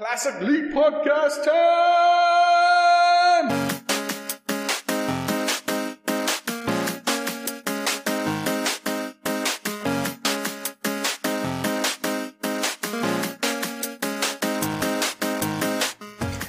[0.00, 1.90] Classic Elite Podcast time!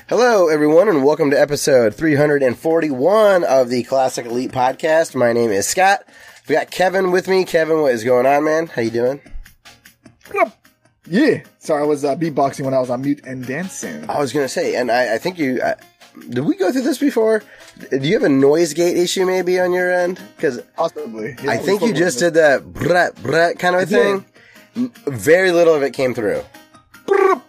[0.07, 5.13] Hello, everyone, and welcome to episode 341 of the Classic Elite Podcast.
[5.13, 6.05] My name is Scott.
[6.47, 7.43] We got Kevin with me.
[7.43, 8.67] Kevin, what is going on, man?
[8.67, 9.19] How you doing?
[11.11, 11.41] Yeah.
[11.59, 14.09] Sorry, I was uh, beatboxing when I was on mute and dancing.
[14.09, 15.75] I was gonna say, and I, I think you uh,
[16.29, 16.39] did.
[16.45, 17.43] We go through this before.
[17.89, 20.21] Do you have a noise gate issue maybe on your end?
[20.37, 21.35] Because Possibly.
[21.47, 24.23] I think you just did that brat brat kind of a I did.
[24.73, 24.91] thing.
[25.05, 26.43] Very little of it came through.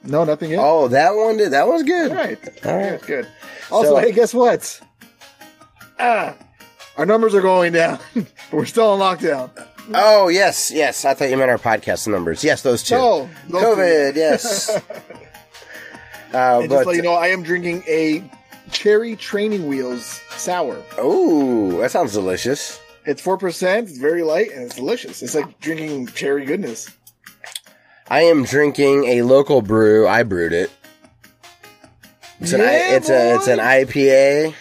[0.05, 0.59] No, nothing yet.
[0.61, 1.53] Oh, that one did.
[1.53, 2.11] That was good.
[2.11, 2.67] All right.
[2.67, 3.01] All right.
[3.01, 3.29] Good, good.
[3.71, 4.81] Also, So- hey, guess what?
[6.01, 6.35] Ah,
[6.99, 8.01] our numbers are going down.
[8.53, 9.51] We're still in lockdown.
[9.95, 11.05] Oh yes, yes.
[11.05, 12.45] I thought you meant our podcast numbers.
[12.45, 12.95] Yes, those two.
[12.95, 14.15] No, those COVID.
[14.15, 14.19] two.
[14.21, 14.69] Yes.
[16.35, 18.23] uh, And just but let you know, I am drinking a
[18.71, 20.83] cherry training wheels sour.
[20.99, 22.81] oh, that sounds delicious.
[23.05, 23.89] It's four percent.
[23.89, 25.23] It's very light and it's delicious.
[25.23, 26.89] It's like drinking cherry goodness.
[28.09, 30.07] I am drinking a local brew.
[30.07, 30.71] I brewed it.
[32.41, 33.59] It's an I, Yeah, it's a it's an.
[33.59, 34.55] IPA.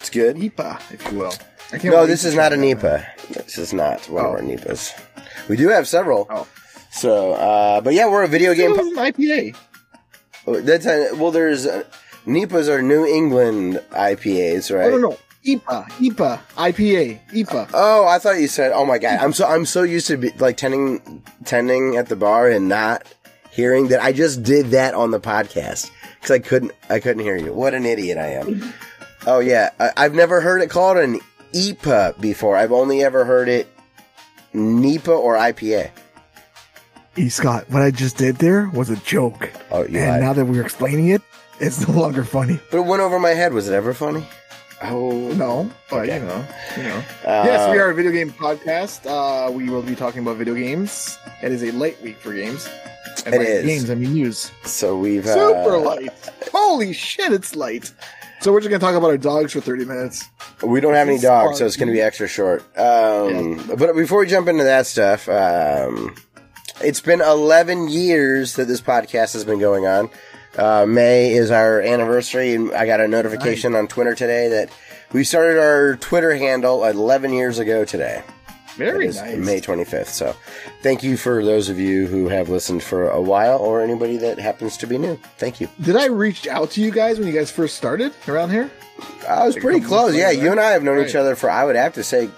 [0.00, 0.36] It's good.
[0.36, 1.32] Nipa, if you will.
[1.72, 3.11] I can't No, this is not a that.
[3.30, 4.34] This is not one of Oh.
[4.36, 4.92] our NEPAs.
[5.48, 6.26] We do have several.
[6.30, 6.46] Oh.
[6.90, 8.78] So, uh, but yeah, we're a video game.
[8.78, 9.56] An IPA.
[10.46, 11.30] That's a, well.
[11.30, 11.84] There's uh,
[12.26, 14.92] NEPAs are New England IPAs, right?
[14.92, 15.18] Oh, no, no.
[15.44, 17.70] IPA, IPA, IPA, IPA.
[17.74, 18.70] Oh, I thought you said.
[18.72, 22.14] Oh my god, I'm so I'm so used to be, like tending tending at the
[22.16, 23.04] bar and not
[23.50, 27.36] hearing that I just did that on the podcast because I couldn't I couldn't hear
[27.36, 27.52] you.
[27.52, 28.72] What an idiot I am.
[29.24, 31.20] Oh yeah, I, I've never heard it called an
[31.52, 32.56] IPA before.
[32.56, 33.68] I've only ever heard it
[34.52, 35.90] NEPA or IPA.
[37.16, 37.28] E.
[37.28, 39.50] Scott, what I just did there was a joke.
[39.70, 40.20] Oh, you and lied.
[40.22, 41.20] now that we're explaining it,
[41.60, 42.58] it's no longer funny.
[42.70, 43.52] But it went over my head.
[43.52, 44.24] Was it ever funny?
[44.84, 46.18] Oh No, but Okay.
[46.18, 46.44] you know,
[46.76, 46.96] you know.
[47.24, 49.06] Uh, yes, we are a video game podcast.
[49.06, 51.18] Uh, we will be talking about video games.
[51.42, 52.68] It is a light week for games.
[53.26, 53.64] And It is.
[53.66, 53.90] games.
[53.90, 54.50] I mean news.
[54.64, 56.10] So we've uh, Super light.
[56.52, 57.92] Holy shit, it's light.
[58.42, 60.28] So we're just gonna talk about our dogs for thirty minutes.
[60.62, 62.62] We don't have any dogs, so it's going to be extra short.
[62.78, 66.14] Um, But before we jump into that stuff, um,
[66.82, 70.10] it's been 11 years that this podcast has been going on.
[70.56, 74.70] Uh, May is our anniversary, and I got a notification on Twitter today that
[75.12, 78.22] we started our Twitter handle 11 years ago today.
[78.76, 79.36] Very nice.
[79.36, 80.06] May 25th.
[80.06, 80.34] So
[80.82, 84.38] thank you for those of you who have listened for a while or anybody that
[84.38, 85.16] happens to be new.
[85.36, 85.68] Thank you.
[85.80, 88.70] Did I reach out to you guys when you guys first started around here?
[89.28, 90.14] I was Like pretty close.
[90.16, 91.08] Yeah, you and I have known right?
[91.08, 92.30] each other for I would have to say,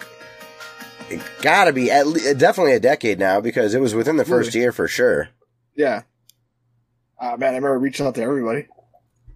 [1.10, 4.54] it gotta be at le- definitely a decade now because it was within the first
[4.54, 4.62] Really?
[4.62, 5.28] year for sure.
[5.76, 6.02] Yeah.
[7.20, 8.66] Uh, man, I remember reaching out to everybody.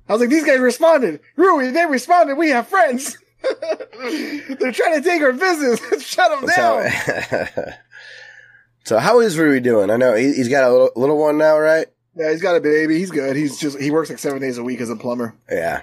[0.09, 1.21] I was like, these guys responded.
[1.37, 2.37] Rui, they responded.
[2.37, 3.19] We have friends.
[3.43, 5.81] They're trying to take our business.
[6.07, 6.91] Shut them down.
[6.91, 7.47] So,
[8.85, 9.91] so how is Rui doing?
[9.91, 11.87] I know he, he's got a little, little one now, right?
[12.15, 12.99] Yeah, he's got a baby.
[12.99, 13.37] He's good.
[13.37, 15.35] He's just, he works like seven days a week as a plumber.
[15.51, 15.83] Yeah.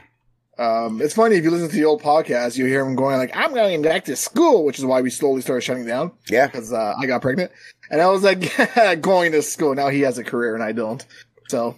[0.57, 3.35] Um, it's funny if you listen to the old podcast, you hear him going like,
[3.35, 6.47] "I'm going back to school," which is why we slowly started shutting down Yeah.
[6.47, 7.51] because uh, I got pregnant,
[7.91, 8.53] and I was like,
[9.01, 11.05] "Going to school." Now he has a career and I don't,
[11.49, 11.77] so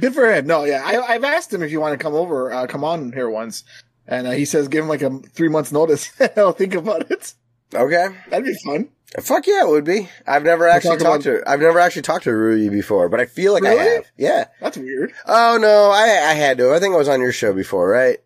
[0.00, 0.46] good for him.
[0.46, 3.10] No, yeah, I, I've asked him if you want to come over, uh, come on
[3.10, 3.64] here once,
[4.08, 6.10] and uh, he says give him like a three months notice.
[6.36, 7.34] I'll think about it.
[7.72, 8.08] Okay.
[8.30, 8.88] That'd be fun.
[9.20, 10.08] Fuck yeah, it would be.
[10.26, 13.26] I've never actually talk talked to I've never actually talked to Rui before, but I
[13.26, 14.06] feel like I have.
[14.16, 14.46] Yeah.
[14.60, 15.12] That's weird.
[15.26, 16.72] Oh no, I I had to.
[16.72, 18.18] I think I was on your show before, right?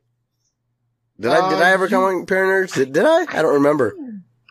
[1.20, 3.26] Did I did Uh, I ever come on Pair Did, did I?
[3.28, 3.97] I don't remember.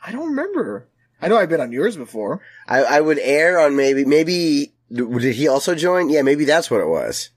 [0.06, 0.88] I don't remember.
[1.22, 2.42] I know I've been on yours before.
[2.68, 6.10] I, I would air on maybe maybe did he also join?
[6.10, 7.30] Yeah, maybe that's what it was.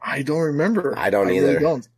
[0.00, 0.94] I don't remember.
[0.96, 1.58] I don't really either.
[1.58, 1.88] don't.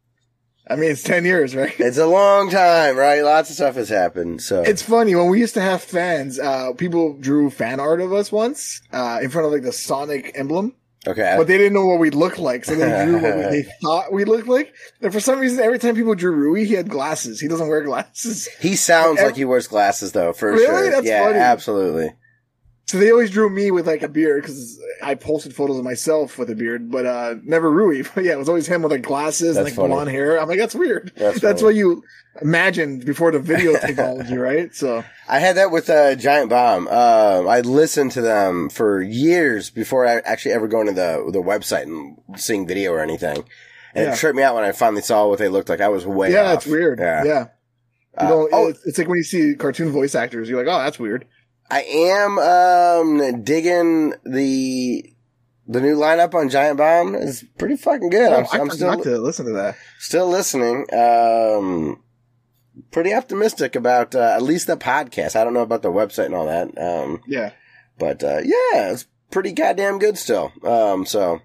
[0.70, 1.74] I mean, it's ten years, right?
[1.78, 3.22] It's a long time, right?
[3.22, 4.42] Lots of stuff has happened.
[4.42, 6.38] So It's funny when we used to have fans.
[6.38, 10.32] Uh, people drew fan art of us once uh, in front of like the Sonic
[10.34, 10.74] emblem,
[11.06, 11.34] okay.
[11.38, 14.12] but they didn't know what we'd look like, so they drew what we, they thought
[14.12, 14.74] we looked like.
[15.00, 17.40] And for some reason, every time people drew Rui, he had glasses.
[17.40, 20.66] He doesn't wear glasses, he sounds Ev- like he wears glasses though, for Really?
[20.66, 20.90] sure.
[20.90, 21.38] That's yeah, funny.
[21.38, 22.10] absolutely.
[22.88, 26.38] So they always drew me with like a beard because I posted photos of myself
[26.38, 28.02] with a beard, but uh, never Rui.
[28.14, 29.88] But yeah, it was always him with like glasses and like funny.
[29.88, 30.40] blonde hair.
[30.40, 31.12] I'm like, that's weird.
[31.14, 32.02] That's That's, what you
[32.40, 34.74] imagined before the video technology, right?
[34.74, 36.88] So I had that with uh, Giant Bomb.
[36.90, 41.42] Uh, I listened to them for years before I actually ever going to the the
[41.42, 43.44] website and seeing video or anything.
[43.94, 44.14] And Yeah.
[44.14, 45.82] it tripped me out when I finally saw what they looked like.
[45.82, 46.58] I was way yeah, off.
[46.58, 47.00] it's weird.
[47.00, 47.24] Yeah.
[47.24, 47.46] Yeah.
[48.16, 50.72] Uh, You know, oh, it's, it's like when you see cartoon voice actors, you're like,
[50.72, 51.26] oh, that's weird.
[51.70, 55.12] I am um digging the
[55.66, 58.32] the new lineup on Giant Bomb is pretty fucking good.
[58.32, 59.76] Oh, I'm, I'm still to listen to that.
[59.98, 60.86] still listening.
[60.94, 62.02] Um,
[62.90, 65.36] pretty optimistic about uh, at least the podcast.
[65.36, 66.68] I don't know about the website and all that.
[66.78, 67.50] Um, Yeah.
[67.98, 70.52] but uh, yeah, it's pretty goddamn good still.
[70.64, 71.40] Um, so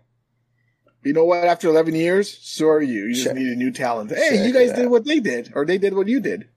[1.04, 1.44] You know what?
[1.44, 3.08] After 11 years, so are you.
[3.08, 4.10] You just Check- need a new talent.
[4.12, 6.48] Hey, check you guys did what they did, or they did what you did.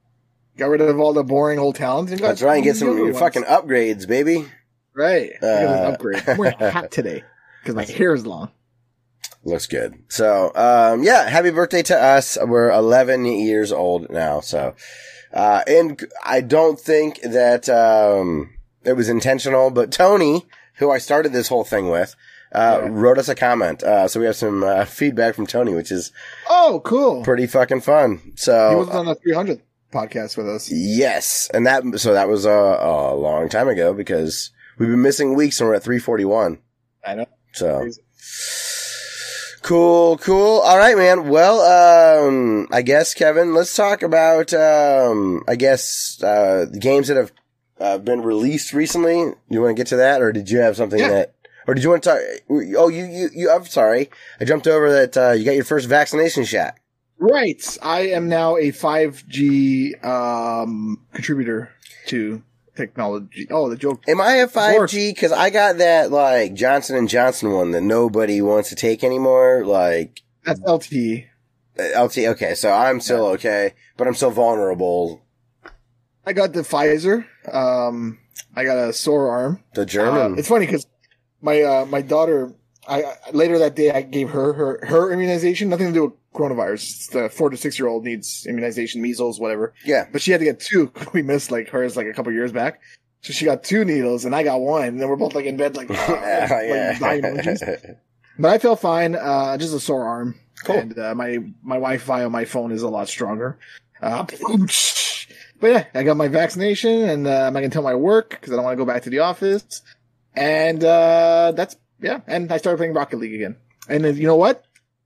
[0.56, 2.56] Got rid of all the boring old towns And got that's right.
[2.56, 4.46] And get some fucking upgrades, baby.
[4.94, 5.32] right.
[5.36, 6.22] I got an Uh, upgrade.
[6.26, 7.22] I'm wearing a hat today
[7.62, 8.50] because my hair is long.
[9.44, 9.94] Looks good.
[10.08, 12.36] So, um, yeah, happy birthday to us.
[12.42, 14.40] We're 11 years old now.
[14.40, 14.74] So,
[15.32, 20.46] uh, and I don't think that, um, it was intentional, but Tony,
[20.78, 22.16] who I started this whole thing with,
[22.52, 22.88] uh, Yeah.
[22.90, 23.82] wrote us a comment.
[23.84, 26.10] Uh, so we have some, uh, feedback from Tony, which is
[26.50, 27.22] Oh, cool.
[27.22, 28.32] pretty fucking fun.
[28.36, 29.60] So he was on the 300th
[29.96, 30.70] podcast with us.
[30.70, 31.48] yes.
[31.54, 35.60] And that, so that was a, a long time ago because we've been missing weeks
[35.60, 36.58] and we're at 341.
[37.06, 37.26] I know.
[37.52, 37.88] So.
[39.62, 40.60] Cool, cool.
[40.60, 41.28] All right, man.
[41.28, 47.16] Well, um, I guess Kevin, let's talk about, um, I guess, uh, the games that
[47.16, 47.32] have,
[47.80, 49.32] uh, been released recently.
[49.48, 51.08] You want to get to that or did you have something Yeah.
[51.08, 51.34] that,
[51.66, 52.20] or did you want to talk?
[52.48, 54.08] Oh, you, you, you, I'm sorry.
[54.40, 56.74] I jumped over that, uh, you got your first vaccination shot.
[57.18, 57.78] Right.
[57.82, 61.70] I am now a 5G um, contributor
[62.08, 62.42] to
[62.76, 63.46] technology.
[63.50, 64.04] Oh, the joke.
[64.08, 65.18] Am I a 5G?
[65.18, 69.64] Cause I got that, like, Johnson and Johnson one that nobody wants to take anymore.
[69.64, 71.26] Like, That's LTE.
[71.78, 72.54] uh, LT, okay.
[72.54, 75.22] So I'm still okay, but I'm still vulnerable.
[76.26, 77.24] I got the Pfizer.
[77.50, 78.18] Um,
[78.54, 79.62] I got a sore arm.
[79.74, 80.38] The Uh, German.
[80.38, 80.86] it's funny because
[81.40, 82.52] my uh, my daughter.
[82.88, 85.68] I I- later that day I gave her her her immunization.
[85.68, 87.10] Nothing to do with coronavirus.
[87.10, 89.74] The four to six year old needs immunization, measles, whatever.
[89.84, 90.06] yeah.
[90.12, 90.92] But she had to get two.
[91.12, 92.80] We missed like hers like a couple years back.
[93.22, 94.84] So she got two needles and I got one.
[94.84, 97.96] And then we're both like in bed like, like, like emojis.
[98.38, 99.14] But I feel fine.
[99.14, 100.38] Uh, just a sore arm.
[100.64, 100.76] Cool.
[100.76, 103.58] And uh, my my Wi-Fi on my phone is a lot stronger.
[104.02, 104.26] Uh,
[105.58, 108.52] but yeah, I got my vaccination, and uh, I'm not gonna tell my work because
[108.52, 109.80] I don't want to go back to the office.
[110.34, 112.20] And uh, that's yeah.
[112.26, 113.56] And I started playing Rocket League again.
[113.88, 114.64] And you know what?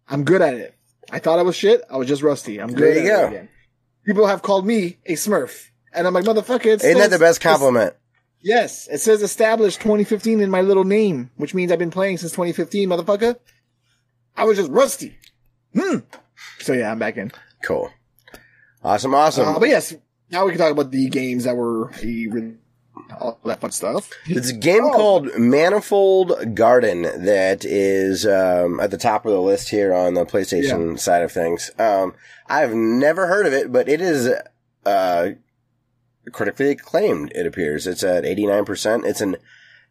[0.09, 0.75] I'm good at it.
[1.11, 1.83] I thought I was shit.
[1.91, 2.59] I was just rusty.
[2.61, 2.97] I'm good.
[2.97, 3.27] There you go.
[3.29, 3.49] again.
[4.05, 6.79] People have called me a Smurf, and I'm like, motherfucker.
[6.79, 7.95] Still- that the best compliment?
[8.43, 12.33] Yes, it says established 2015 in my little name, which means I've been playing since
[12.33, 13.37] 2015, motherfucker.
[14.35, 15.19] I was just rusty.
[15.75, 15.99] Hmm.
[16.61, 17.33] So yeah, I'm back in.
[17.63, 17.91] Cool.
[18.83, 19.47] Awesome, awesome.
[19.49, 19.95] Uh, but yes,
[20.31, 21.93] now we can talk about the games that were
[23.21, 24.11] all that fun stuff.
[24.27, 24.91] it's a game Oh.
[24.93, 30.25] called Manifold Garden that is um, at the top of the list here on the
[30.27, 31.71] PlayStation side of things.
[31.79, 32.15] Um,
[32.49, 34.31] I've never heard of it, but it is
[34.87, 35.31] uh,
[36.33, 37.87] critically acclaimed, it appears.
[37.87, 39.05] It's at 89%.
[39.05, 39.37] It's an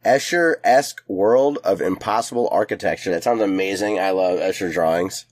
[0.05, 3.11] Escher-esque world of impossible architecture.
[3.11, 3.99] That sounds amazing.
[3.99, 5.25] I love Escher drawings.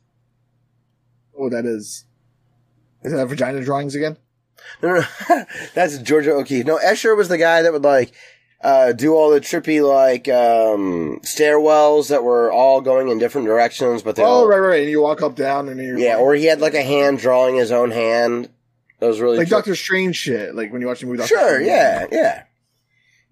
[1.40, 2.06] Oh, that is.
[3.04, 4.18] Is that vagina drawings again?
[4.82, 5.46] No, no, no.
[5.74, 6.66] that's Georgia O'Keeffe.
[6.66, 8.14] No, Escher was the guy that would like
[8.62, 14.02] uh, do all the trippy like um, stairwells that were all going in different directions,
[14.04, 14.82] but they Oh, all right, right, right.
[14.82, 16.18] And you walk up, down, and you're yeah.
[16.18, 18.50] Or he had like a hand drawing his own hand.
[19.00, 20.56] That was really like tri- Doctor Strange shit.
[20.56, 21.20] Like when you watch the movie.
[21.20, 21.68] Doctor Sure, Strange.
[21.68, 22.44] yeah, yeah.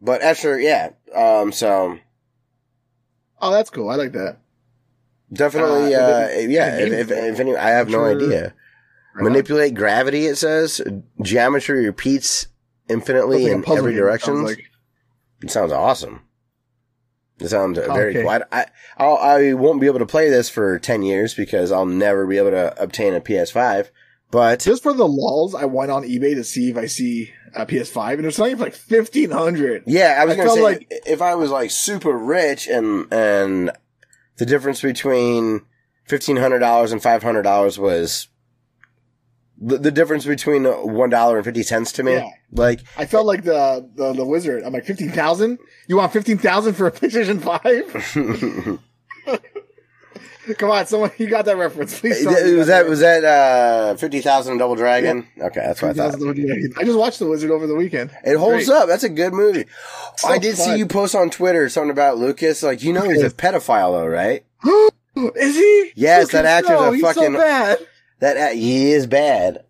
[0.02, 0.90] But Escher, yeah.
[1.16, 1.98] Um, so
[3.42, 3.90] Oh, that's cool.
[3.90, 4.38] I like that.
[5.34, 6.78] definitely, Uh, uh, yeah.
[6.78, 8.54] If, if, if any, I have no idea.
[9.24, 10.26] Manipulate gravity.
[10.28, 10.82] It says
[11.22, 12.48] geometry repeats
[12.90, 14.36] infinitely like in every direction.
[14.36, 14.64] sounds like.
[15.42, 16.22] It sounds awesome.
[17.40, 18.22] It sounds very Okay.
[18.22, 18.30] cool.
[18.30, 18.66] I, I,
[18.98, 22.38] I'll, I won't be able to play this for 10 years because I'll never be
[22.38, 23.90] able to obtain a PS5.
[24.32, 27.66] But Just for the lulls, I went on eBay to see if I see a
[27.66, 29.84] PS5, and it's selling for like fifteen hundred.
[29.86, 33.72] yeah, I was I to say, like- if I was like super rich and, and
[34.38, 35.62] the difference between
[36.10, 38.28] $1,500 and $500 was
[39.58, 42.14] the, the difference between $1.50 to me.
[42.14, 42.30] Yeah.
[42.52, 44.64] Like, I felt like the the, the wizard.
[44.64, 45.60] I'm like fifteen thousand.
[45.88, 48.80] You want fifteen thousand for a PlayStation Five?
[50.58, 52.00] Come on, someone you got that reference?
[52.00, 52.24] Please.
[52.24, 55.28] tell me was got that, was that, uh, 50,000 Double Dragon?
[55.42, 56.20] Okay, that's what I thought.
[56.78, 58.12] I just watched the Wizard over the weekend.
[58.24, 58.78] It holds Great.
[58.78, 58.88] up.
[58.88, 59.66] That's a good movie.
[60.18, 62.62] So I did see you post on Twitter something about Lucas.
[62.62, 64.46] Like, you know, he's a pedophile though, right?
[65.36, 65.94] Is he?
[65.96, 67.78] Yes, that Lucas, actor's no, a he's fucking- So bad.
[68.20, 69.66] That uh, he is bad.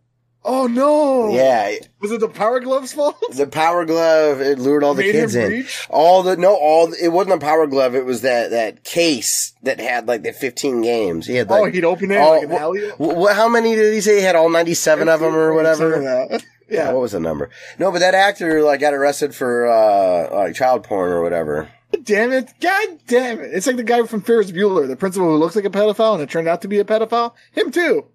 [0.48, 1.34] Oh no.
[1.34, 3.16] Yeah, Was it the Power Gloves fault?
[3.34, 5.50] the Power Glove it lured all the Made kids in.
[5.50, 5.88] reach?
[5.90, 7.96] All the no, all the, it wasn't a Power Glove.
[7.96, 11.26] It was that that case that had like the fifteen games.
[11.26, 12.90] He had like oh, he'd open it all- like an wh- alley.
[13.00, 14.36] wh- how many did he say he had?
[14.36, 16.02] All ninety seven of them or whatever.
[16.68, 16.88] Yeah.
[16.88, 17.52] Yeah, what was the number?
[17.78, 21.70] No, but that actor like got arrested for uh like child porn or whatever.
[22.04, 22.52] damn it!
[22.60, 23.52] God damn it!
[23.54, 26.24] It's like the guy from Ferris Bueller, the principal who looks like a pedophile and
[26.24, 27.34] it turned out to be a pedophile.
[27.52, 28.08] Him too.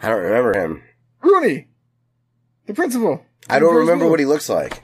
[0.00, 0.82] I don't remember him.
[1.22, 1.68] Rooney,
[2.66, 3.24] the principal.
[3.48, 4.10] I don't remember Bueller.
[4.10, 4.82] what he looks like.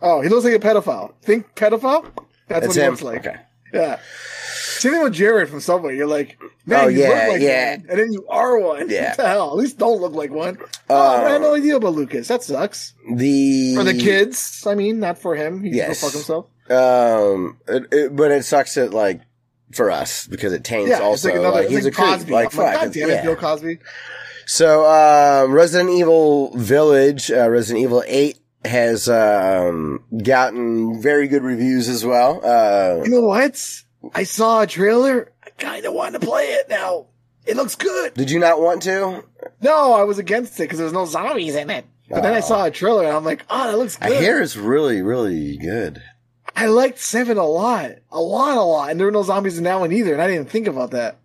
[0.00, 1.14] Oh, he looks like a pedophile.
[1.22, 2.04] Think pedophile?
[2.48, 2.90] That's what he him.
[2.90, 3.26] looks like.
[3.26, 3.36] Okay.
[3.72, 3.98] Yeah.
[4.44, 5.96] Same thing with Jared from Subway.
[5.96, 7.76] You're like, man, Oh, you yeah, look like yeah.
[7.76, 8.90] one, and then you are one.
[8.90, 9.10] Yeah.
[9.10, 9.50] What the hell?
[9.50, 10.58] At least don't look like one.
[10.60, 12.28] Uh, oh, I had no idea about Lucas.
[12.28, 12.92] That sucks.
[13.14, 15.62] The For the kids, I mean, not for him.
[15.62, 16.00] He can Yes.
[16.02, 16.46] go fuck himself.
[16.68, 19.20] Um, it, it, but it sucks that like
[19.72, 21.60] for us because it taints Yeah, also like another.
[21.62, 22.08] like he's like a creep.
[22.08, 22.32] Cosby.
[22.32, 23.22] Like I'm like, fuck, God it's- damn it, yeah.
[23.22, 23.78] Bill Cosby.
[24.46, 31.88] So, um, Resident Evil Village, uh, Resident Evil 8 has, um, gotten very good reviews
[31.88, 32.40] as well.
[32.44, 33.82] Uh, You know what?
[34.14, 35.32] I saw a trailer.
[35.44, 37.06] I kind of want to play it now.
[37.46, 38.14] It looks good.
[38.14, 39.24] did you not want to?
[39.60, 41.84] No, I was against it because there was no zombies in it.
[42.08, 44.20] But then I saw a trailer and I'm like, oh, that looks I good.
[44.22, 46.02] hear it's really, really good.
[46.54, 47.92] I liked Seven a lot.
[48.10, 48.90] A lot, a lot.
[48.90, 50.12] And there were no zombies in that one either.
[50.12, 51.16] And I didn't think about that.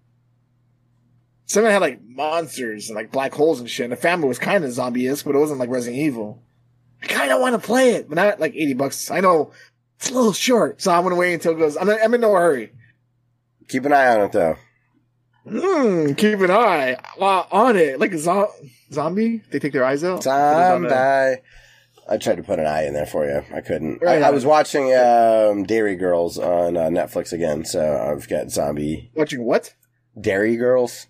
[1.47, 3.85] Seven had like monsters and like black holes and shit.
[3.85, 6.43] And the family was kind of zombie-esque, but it wasn't like Resident Evil.
[7.01, 9.09] I kind of want to play it, but not like 80 bucks.
[9.09, 9.51] I know
[9.97, 11.77] it's a little short, so I'm going to wait until it goes.
[11.77, 12.73] I'm, I'm in no hurry.
[13.69, 14.57] Keep an eye on it though.
[15.47, 17.99] Hmm, keep an eye on it.
[17.99, 18.51] Like a zo-
[18.91, 19.41] zombie?
[19.49, 20.23] They take their eyes out?
[20.23, 20.89] Zombie.
[22.09, 23.43] I tried to put an eye in there for you.
[23.53, 24.01] I couldn't.
[24.01, 28.49] Right I, I was watching, um, Derry Girls on uh, Netflix again, so I've got
[28.49, 29.73] zombie Watching what?
[30.19, 31.07] Derry Girls.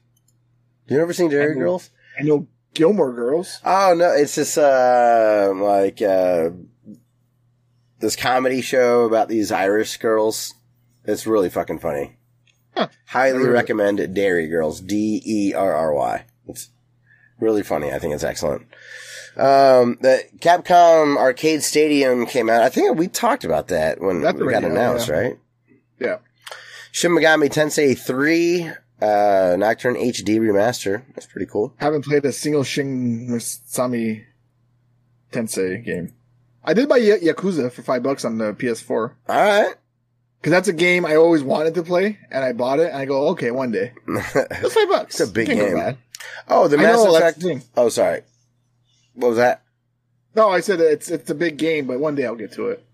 [0.87, 1.59] You ever seen Derry I know.
[1.59, 1.89] Girls?
[2.19, 3.59] I know Gilmore Girls.
[3.65, 6.49] Oh no, it's this uh like uh
[7.99, 10.53] this comedy show about these Irish girls.
[11.05, 12.17] It's really fucking funny.
[12.75, 12.89] Huh.
[13.07, 13.57] Highly Never heard of it.
[13.59, 14.13] recommend it.
[14.13, 14.81] Derry Girls.
[14.81, 16.25] D E R R Y.
[16.47, 16.69] It's
[17.39, 17.91] really funny.
[17.91, 18.63] I think it's excellent.
[19.35, 22.63] Um, the Capcom Arcade Stadium came out.
[22.63, 25.13] I think we talked about that when That's we got announced, yeah.
[25.15, 25.39] right?
[25.99, 26.17] Yeah.
[26.91, 31.03] Shin Megami Tensei 3, uh, Nocturne HD remaster.
[31.13, 31.73] That's pretty cool.
[31.77, 34.25] Haven't played a single Shin Megami
[35.31, 36.13] Tensei game.
[36.63, 38.89] I did buy Ya- Yakuza for five bucks on the PS4.
[39.29, 39.75] All right.
[40.43, 43.05] Cause that's a game I always wanted to play, and I bought it, and I
[43.05, 43.91] go, okay, one day.
[44.07, 45.19] It's five bucks.
[45.19, 45.97] It's a big game.
[46.47, 47.39] oh, the I Mass know, Effect.
[47.39, 47.61] the.
[47.75, 48.21] Oh, sorry.
[49.15, 49.63] What was that?
[50.35, 52.85] No, I said it's it's a big game, but one day I'll get to it.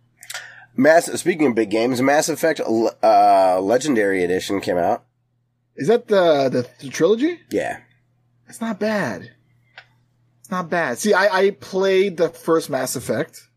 [0.77, 1.07] Mass.
[1.19, 5.03] Speaking of big games, Mass Effect uh, Legendary Edition came out.
[5.75, 7.39] Is that the, the the trilogy?
[7.49, 7.79] Yeah.
[8.47, 9.31] It's not bad.
[10.39, 10.97] It's not bad.
[10.99, 13.47] See, I, I played the first Mass Effect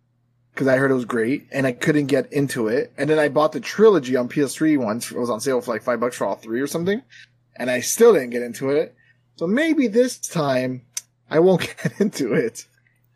[0.54, 2.92] because I heard it was great and I couldn't get into it.
[2.96, 5.10] And then I bought the trilogy on PS3 once.
[5.10, 7.02] It was on sale for like five bucks for all three or something.
[7.56, 8.94] And I still didn't get into it.
[9.36, 10.82] So maybe this time
[11.28, 12.64] I won't get into it.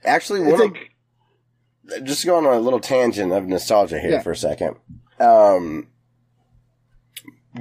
[0.05, 4.23] Actually, It's one of- like, just going on a little tangent of nostalgia here Yeah.
[4.23, 4.77] for a second.
[5.19, 5.89] Um,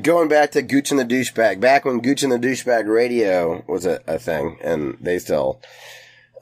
[0.02, 3.86] going back to Gooch and the Douchebag, back when Gooch and the Douchebag radio was
[3.86, 5.62] a, a thing, and they still,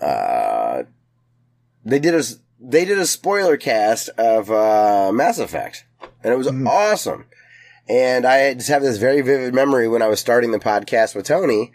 [0.02, 0.84] uh,
[1.86, 2.24] they did a
[2.60, 5.86] they did a spoiler cast of uh, Mass Effect,
[6.24, 6.68] and it was Mhm.
[6.68, 7.26] awesome.
[7.90, 11.26] And I just have this very vivid memory when I was starting the podcast with
[11.26, 11.72] Tony,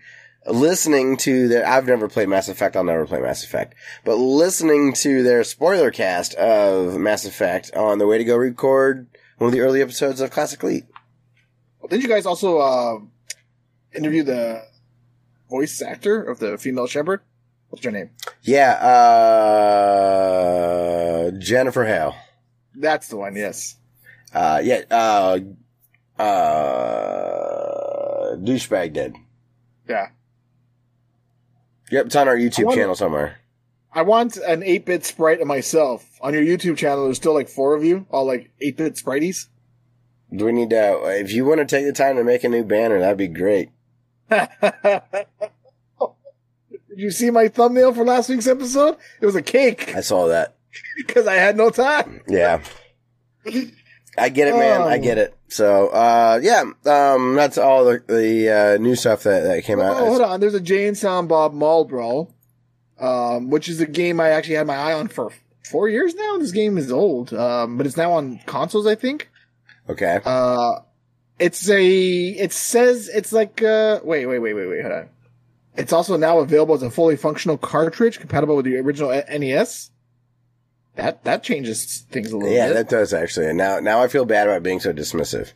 [0.46, 3.74] listening to their, I've never played Mass Effect, I'll never play Mass Effect,
[4.04, 9.06] but listening to their spoiler cast of Mass Effect on the way to go record
[9.38, 10.84] one of the early episodes of Classic Elite.
[11.88, 12.98] Didn't you guys also uh,
[13.94, 14.62] interview the
[15.50, 17.20] voice actor of the female Shepard?
[17.68, 18.10] What's her name?
[18.42, 18.72] Yeah,
[21.22, 22.14] uh, Jennifer Hale.
[22.74, 23.76] That's the one, yes.
[24.32, 25.38] Uh, yeah, uh,
[26.22, 29.16] uh, douchebag did.
[29.88, 30.08] Yeah.
[31.90, 33.38] Yep, it's on our YouTube wonder- channel somewhere.
[33.94, 36.08] I want an 8 bit sprite of myself.
[36.22, 39.48] On your YouTube channel, there's still like four of you, all like 8 bit sprites.
[40.34, 42.64] Do we need to, if you want to take the time to make a new
[42.64, 43.70] banner, that'd be great.
[44.30, 44.48] Did
[47.00, 48.96] you see my thumbnail for last week's episode?
[49.20, 50.56] It was a cake I saw that.
[50.96, 52.22] because I had no time.
[52.28, 52.62] Yeah.
[54.18, 54.82] I get it, man.
[54.82, 55.02] I Oh.
[55.02, 55.34] get it.
[55.48, 59.96] So, uh, yeah, um, that's all the, the, uh, new stuff that, that came out.
[60.00, 60.40] Oh, hold on.
[60.40, 62.32] There's a Jay and Silent Bob Mall Brawl,
[62.98, 65.30] um, which is a game I actually had my eye on for
[65.70, 66.38] four years now.
[66.38, 69.30] This game is old, um, but it's now on consoles, I think.
[69.88, 70.20] Okay.
[70.24, 70.80] Uh,
[71.38, 71.84] it's a,
[72.28, 75.08] it says it's like, uh, wait, wait, wait, wait, wait, hold on.
[75.76, 79.90] It's also now available as a fully functional cartridge compatible with the original NES.
[80.96, 82.74] That, that changes things a little Yeah, bit.
[82.74, 83.46] that does actually.
[83.48, 85.52] And now, now I feel bad about being so dismissive.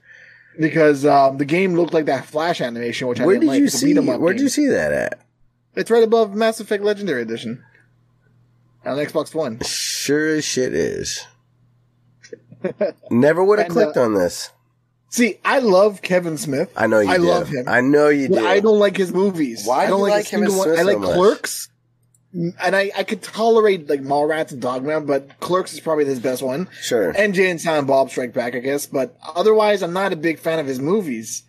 [0.59, 3.61] because, um, the game looked like that flash animation, which I Where didn't did like.
[3.61, 4.45] you see, beat 'em up where'd game.
[4.45, 5.21] you see that at?
[5.75, 7.63] It's right above Mass Effect Legendary Edition.
[8.87, 9.61] On Xbox One.
[9.61, 11.27] Sure as shit is.
[13.11, 14.51] Never would have clicked uh, on this.
[15.09, 16.73] See, I love Kevin Smith.
[16.77, 17.23] I know you I do.
[17.25, 17.65] love him.
[17.69, 18.45] I know you do.
[18.45, 19.65] I don't like his movies.
[19.65, 20.51] Why I do don't you like, like Kevin.
[20.51, 21.15] Smith I like so?
[21.15, 21.69] Clerks,
[22.35, 26.43] and I, I could tolerate like Mallrats and Dogma, but Clerks is probably his best
[26.43, 26.69] one.
[26.83, 27.11] Sure.
[27.17, 28.87] And Jay and Silent Bob Strike Back, I guess.
[28.87, 31.45] But otherwise, I'm not a big fan of his movies.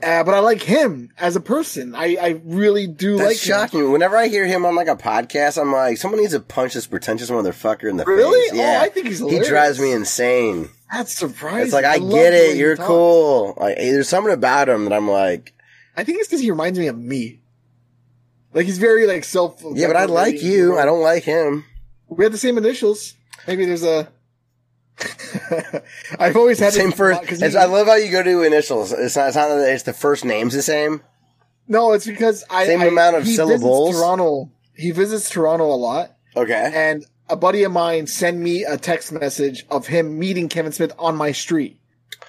[0.00, 1.94] Uh, but I like him as a person.
[1.96, 3.40] I, I really do That's like him.
[3.68, 3.90] shocking.
[3.92, 6.86] Whenever I hear him on like a podcast, I'm like, someone needs to punch this
[6.86, 8.48] pretentious motherfucker in the Really?
[8.50, 8.58] face.
[8.58, 10.68] Yeah, Oh, I think he's he drives me insane.
[10.92, 11.64] That's surprising.
[11.64, 12.56] It's like I, love get it.
[12.56, 12.86] You're talks.
[12.86, 13.54] cool.
[13.58, 15.52] Like there's something about him that I'm like,
[15.96, 17.40] I think it's because he reminds me of me.
[18.54, 19.60] Like he's very like self.
[19.74, 20.78] yeah, but I like you.
[20.78, 21.64] I don't like him.
[22.08, 23.14] We have the same initials.
[23.48, 24.08] Maybe there's a.
[26.18, 27.22] I've always had Same first.
[27.26, 28.92] 'cause I love how you go to initials.
[28.92, 29.28] It's not.
[29.28, 31.02] It's not that it's the first name's the same.
[31.68, 33.96] no, it's because I Same I- amount of he syllables?
[33.96, 34.50] Toronto.
[34.74, 36.70] He visits Toronto a lot, Okay.
[36.74, 40.92] and a buddy of mine sent me a text message of him meeting Kevin Smith
[40.98, 41.78] on my street.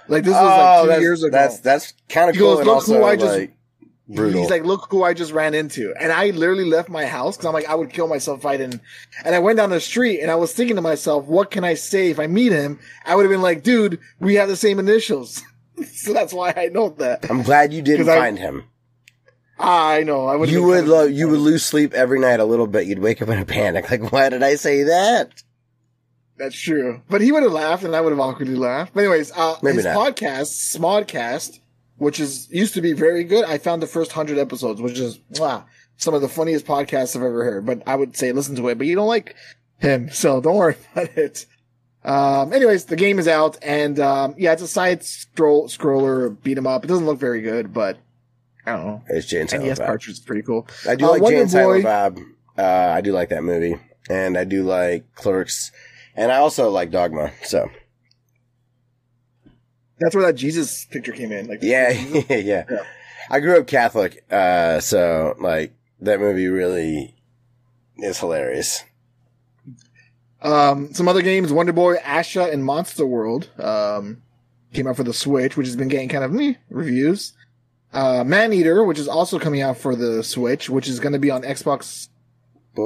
[0.07, 1.31] Like this was like oh, two Oh, years ago.
[1.31, 3.53] That's that's kind of cool goes, and "Look also who I just- like
[4.09, 4.41] brutal.
[4.41, 5.93] He's like, look who I just ran into.
[5.99, 8.57] And I literally left my house because I'm like, I would kill myself if I
[8.57, 8.81] didn't.
[9.23, 11.75] And I went down the street and I was thinking to myself, what can I
[11.75, 12.79] say if I meet him?
[13.05, 15.41] I would have been like, dude, we have the same initials.
[15.93, 17.29] so that's why I know that.
[17.29, 18.65] I'm glad you didn't 'Cause I- find him.
[19.61, 20.25] I know.
[20.25, 20.49] I would.
[20.49, 22.87] You would lo- you would lose sleep every night a little bit.
[22.87, 23.91] You'd wake up in a panic.
[23.91, 25.43] Like, why did I say that?
[26.37, 27.01] That's true.
[27.09, 28.93] But he would have laughed and I would have awkwardly laughed.
[28.93, 29.97] But anyways, uh, Maybe his not.
[29.97, 31.59] podcast, Smodcast,
[31.99, 33.45] which is used to be very good.
[33.45, 35.65] I found the first hundred episodes, which is wow,
[35.97, 37.65] some of the funniest podcasts I've ever heard.
[37.65, 38.77] But I would say listen to it.
[38.77, 39.35] But you don't like
[39.77, 41.45] him, so don't worry about it.
[42.03, 46.57] Um, anyways, the game is out, and um, yeah, it's a side scroll scroller beat
[46.57, 46.83] 'em up.
[46.83, 47.97] It doesn't look very good, but
[48.65, 49.03] I don't know.
[49.09, 49.87] It's Jane Silent NES Bob.
[49.87, 50.67] cartridge is pretty cool.
[50.87, 52.19] I do Uh, like Wonder Jane Silent Bob.
[52.57, 52.61] Uh,
[52.95, 53.75] I do like that movie,
[54.09, 55.71] and I do like Clerks,
[56.15, 57.31] and I also like Dogma.
[57.43, 57.69] So
[59.99, 61.47] That's where that Jesus picture came in.
[61.47, 61.89] Like, yeah,
[62.29, 62.35] yeah,
[62.69, 62.83] Yeah.
[63.29, 67.15] I grew up Catholic, uh, so like that movie really
[67.97, 68.83] is hilarious.
[70.41, 74.21] Um, some other games, Wonder Boy, Asha, and Monster World, um,
[74.73, 77.33] came out for the Switch, which has been getting kind of meh reviews.
[77.91, 81.19] Uh, Man Eater, which is also coming out for the Switch, which is going to
[81.19, 82.07] be on Xbox.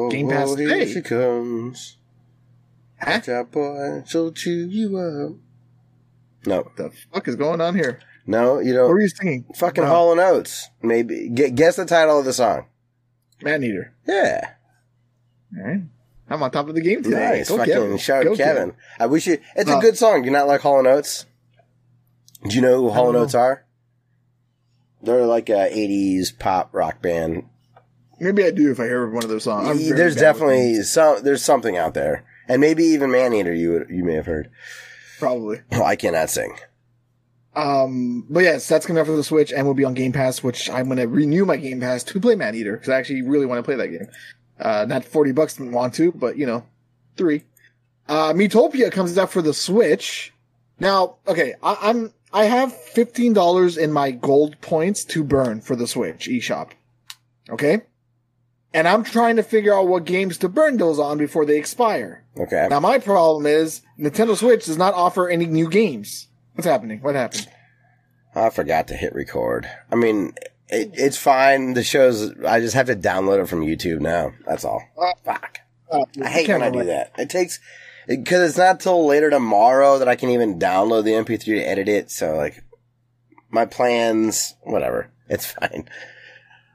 [0.10, 0.92] Game Pass whoa, here today.
[0.94, 1.98] she comes.
[3.00, 3.12] Huh?
[3.12, 5.34] Watch out, boy, she'll chew you up.
[6.46, 8.00] No, What the fuck is going on here?
[8.26, 8.84] no, you don't.
[8.84, 9.46] What were you singing?
[9.56, 9.90] Fucking No.
[9.90, 10.70] Hall and Oates.
[10.82, 12.66] Maybe Gu- guess the title of the song.
[13.42, 13.94] Man Eater.
[14.08, 14.50] Yeah,
[15.58, 15.82] All right.
[16.30, 17.16] I'm on top of the game today.
[17.38, 17.50] nice.
[17.50, 17.98] Go Fucking Kevin.
[17.98, 18.74] shout Go out Kevin.
[19.00, 19.38] I wish you.
[19.56, 20.24] It's a Uh, good song.
[20.24, 21.26] You not like Hall and Oates?
[22.48, 23.66] Do you know who Hall and don't Oates are?
[25.02, 27.44] They're like a '80s pop rock band.
[28.20, 29.90] Maybe I do if I hear one of their songs.
[29.90, 31.24] There's definitely some.
[31.24, 33.54] There's something out there, and maybe even Maneater.
[33.54, 34.50] You would, you may have heard.
[35.24, 35.62] Probably.
[35.72, 36.54] Oh, I cannot sing.
[37.56, 40.44] Um, but yes, that's coming out for the Switch and will be on Game Pass,
[40.44, 43.22] which I'm going to renew my Game Pass to play Man Eater because I actually
[43.22, 44.08] really want to play that game.
[44.60, 46.66] Uh, not 40 bucks to want to, but you know,
[47.16, 47.44] three.
[48.10, 50.34] Uh, Miitopia comes out for the Switch.
[50.78, 55.88] Now, okay, I, I'm, I have $15 in my gold points to burn for the
[55.88, 56.72] Switch eShop.
[57.50, 57.84] Okay?
[58.74, 62.23] And I'm trying to figure out what games to burn those on before they expire.
[62.38, 62.68] Okay.
[62.70, 66.28] Now, my problem is Nintendo Switch does not offer any new games.
[66.54, 67.02] What's happening?
[67.02, 67.48] What happened?
[68.36, 69.70] I forgot to hit record.
[69.92, 70.34] I mean,
[70.70, 71.74] it, it's fine.
[71.74, 72.32] The show's.
[72.44, 74.34] I just have to download it from YouTube now.
[74.48, 74.82] That's all.
[75.00, 75.60] Uh, Fuck.
[75.92, 77.12] Uh, I hate when I do that.
[77.18, 77.60] It takes
[78.08, 81.88] because it's not till later tomorrow that I can even download the MP3 to edit
[81.88, 82.10] it.
[82.10, 82.64] So like,
[83.50, 85.12] my plans, whatever.
[85.30, 85.88] It's fine.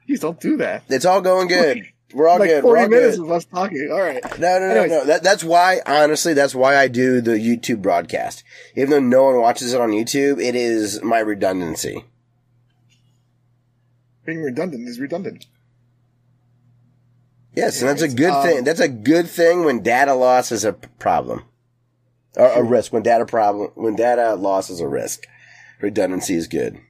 [0.07, 0.85] Please don't do that.
[0.89, 1.87] It's all going good.
[2.15, 2.65] We're all like good.
[2.65, 3.25] We're 40 all minutes good.
[3.25, 3.89] of us talking.
[3.93, 4.23] All right.
[4.39, 4.91] No, no, no, Anyways.
[4.91, 5.05] no.
[5.05, 8.45] That, that's why, honestly, that's why I do the YouTube broadcast.
[8.75, 12.05] Even though no one watches it on YouTube, it is my redundancy.
[14.25, 15.47] Being redundant is redundant.
[17.55, 18.65] Yes, and that's a good um, thing.
[18.65, 21.45] That's a good thing when data loss is a problem.
[22.37, 22.93] Or a risk.
[22.93, 25.27] When data problem, when data loss is a risk.
[25.81, 26.81] Redundancy is good.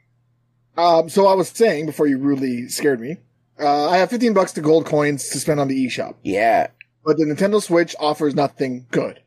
[0.77, 3.19] Um, so I was saying before you rudely scared me,
[3.61, 6.69] uh, I have 15 bucks to gold coins to spend on the eShop, Yeah.
[7.05, 9.21] but the Nintendo Switch offers nothing good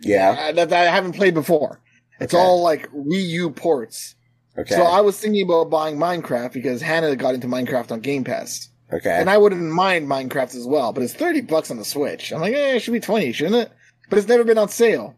[0.00, 0.30] Yeah.
[0.48, 1.80] uh, that I haven't played before.
[2.20, 2.42] It's Okay.
[2.42, 4.14] all like Wii U ports.
[4.56, 4.74] Okay.
[4.74, 8.68] So I was thinking about buying Minecraft because Hannah got into Minecraft on Game Pass.
[8.92, 9.10] okay.
[9.18, 12.32] And I wouldn't mind Minecraft as well, but it's 30 bucks on the Switch.
[12.32, 13.72] I'm like, eh, it should be 20, shouldn't it?
[14.10, 15.16] But it's never been on sale.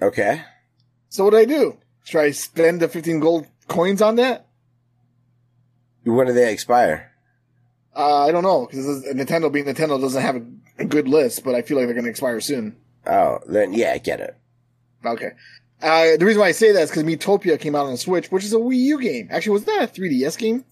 [0.00, 0.42] okay.
[1.08, 1.78] So what do I do?
[2.04, 4.46] Should I spend the 15 gold coins on that?
[6.14, 7.12] When do they expire?
[7.96, 10.42] Uh, I don't know, because Nintendo being Nintendo doesn't have a,
[10.78, 12.76] a good list, but I feel like they're going to expire soon.
[13.06, 14.36] Oh, then yeah, I get it.
[15.04, 15.30] Okay.
[15.82, 18.30] Uh, the reason why I say that is because Miitopia came out on the Switch,
[18.30, 19.28] which is a Wii U game.
[19.30, 20.64] Actually, was that a 3DS game?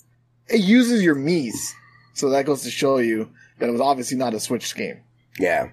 [0.48, 1.74] It uses your Mii's.
[2.14, 5.00] So that goes to show you that it was obviously not a Switch game.
[5.38, 5.70] Yeah.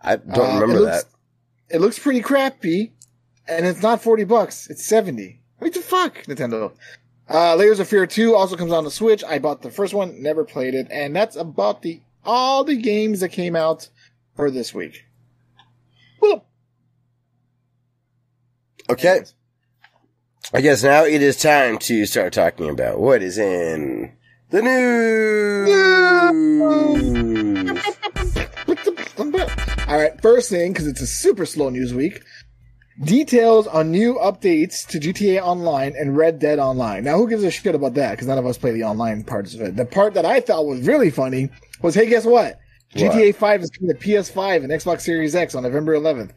[0.00, 1.74] I don't Uh, remember it looks, that.
[1.76, 2.92] It looks pretty crappy,
[3.48, 4.68] and it's not 40 bucks.
[4.70, 5.40] It's 70.
[5.58, 6.72] What the fuck, Nintendo?
[7.32, 9.22] Uh, Layers of Fear 2 also comes on the Switch.
[9.22, 13.20] I bought the first one, never played it, and that's about the all the games
[13.20, 13.88] that came out
[14.36, 15.04] for this week.
[16.20, 16.44] Well,
[18.90, 19.20] Okay.
[20.52, 24.12] I guess now it is time to start talking about what is in
[24.50, 25.70] the news.
[29.88, 32.22] All right, first thing, because it's a super slow news week.
[33.02, 37.02] Details on new updates to GTA Online and Red Dead Online.
[37.02, 38.10] Now, who gives a shit about that?
[38.10, 39.76] Because none of us play the online parts of it.
[39.76, 41.48] The part that I thought was really funny
[41.80, 42.60] was, hey, guess what?
[42.94, 46.32] GTA 5 is coming to PS5 and Xbox Series X on November 11th.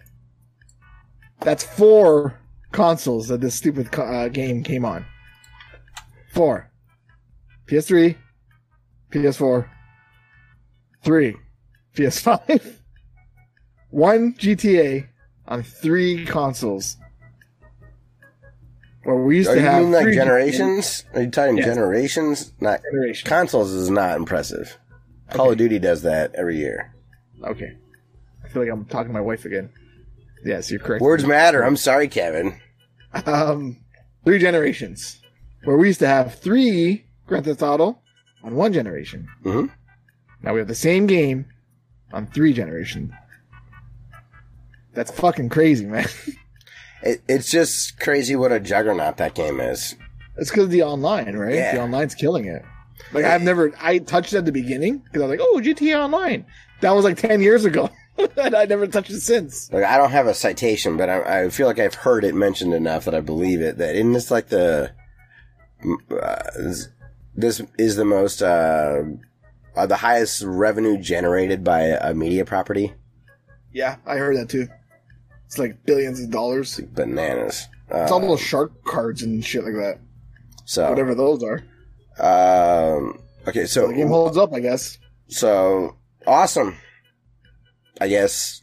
[1.41, 2.39] That's four
[2.71, 5.05] consoles that this stupid uh, game came on.
[6.31, 6.71] Four.
[7.67, 8.15] PS3,
[9.11, 9.67] PS4,
[11.01, 11.35] three,
[11.95, 12.75] PS5,
[13.89, 15.07] one GTA
[15.47, 16.97] on three consoles.
[19.03, 21.03] Where we used Are to you have mean like generations?
[21.13, 21.65] Are you talking Yes.
[21.65, 22.53] generations?
[22.61, 23.27] Not generations.
[23.27, 24.77] consoles is not impressive.
[25.31, 26.93] Call of Duty does that every year.
[27.43, 27.75] Okay.
[28.43, 29.69] I feel like I'm talking to my wife again.
[30.45, 31.01] Yes, you're correct.
[31.01, 31.63] Words matter.
[31.63, 32.59] I'm sorry, Kevin.
[33.25, 33.77] Um,
[34.25, 35.21] three generations.
[35.65, 37.99] Where we used to have three Grand Theft Auto
[38.43, 39.27] on one generation.
[39.43, 39.69] Mhm.
[40.41, 41.45] Now we have the same game
[42.11, 43.11] on three generations.
[44.93, 46.07] That's fucking crazy, man.
[47.05, 49.93] It, it's just crazy what a juggernaut that game is.
[50.37, 51.53] It's because of the online, right?
[51.55, 51.75] Yeah.
[51.75, 52.63] The online's killing it.
[53.11, 56.01] Like I've never, I touched it at the beginning because I was like, oh, GTA
[56.01, 56.45] Online.
[56.79, 57.89] That was like ten years ago,
[58.37, 59.69] and I never touched it since.
[59.73, 62.73] Like I don't have a citation, but I, I feel like I've heard it mentioned
[62.73, 63.79] enough that I believe it.
[63.79, 64.93] That isn't this like the
[66.09, 66.87] uh, this-
[67.35, 69.01] this is the most uh,
[69.75, 72.93] uh, the highest revenue generated by a media property.
[73.73, 74.67] Yeah, I heard that too.
[75.53, 76.79] It's like billions of dollars.
[76.95, 77.67] Bananas.
[77.93, 79.99] Uh, It's almost shark cards and shit like that.
[80.65, 81.63] so Whatever those are.
[82.19, 84.97] um, okay, so The game holds up, I guess.
[85.27, 86.75] so awesome.
[88.01, 88.61] I guess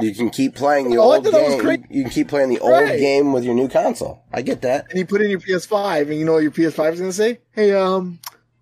[0.00, 1.84] you can keep playing the Oh, old thought that was game.
[1.90, 4.22] You can keep playing the old game with your new console.
[4.32, 4.86] I get that.
[4.88, 7.12] And you put in your PS5, and you know what your PS5 is going to
[7.12, 7.40] say?
[7.52, 8.18] Hey, um,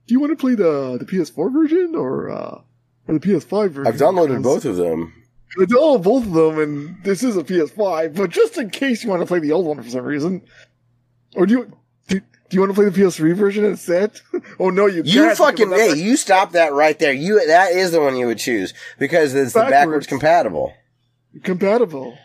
[0.08, 2.60] do you want to play the the PS4 version or uh
[3.06, 3.86] or the PS5 version?
[3.86, 5.12] I've downloaded both of them.
[5.58, 8.14] I downloaded both of them, and this is a PS5.
[8.14, 10.42] But just in case you want to play the old one for some reason,
[11.34, 11.76] or do you
[12.08, 14.20] do, do you want to play the PS3 version instead?
[14.60, 17.12] oh no, you You fucking hey, you stop that right there.
[17.12, 20.06] You that is the one you would choose because it's the backwards Backwards.
[20.08, 20.74] compatible.
[21.42, 22.18] compatible.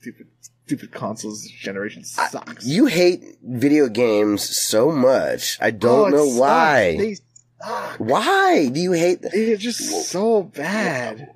[0.00, 0.26] Stupid,
[0.66, 2.64] stupid consoles generation sucks.
[2.66, 5.58] You hate video games so much.
[5.60, 6.96] I Oh, don't it know why.
[6.96, 7.96] They suck.
[7.98, 9.20] Why do you hate?
[9.22, 11.28] They're just so bad.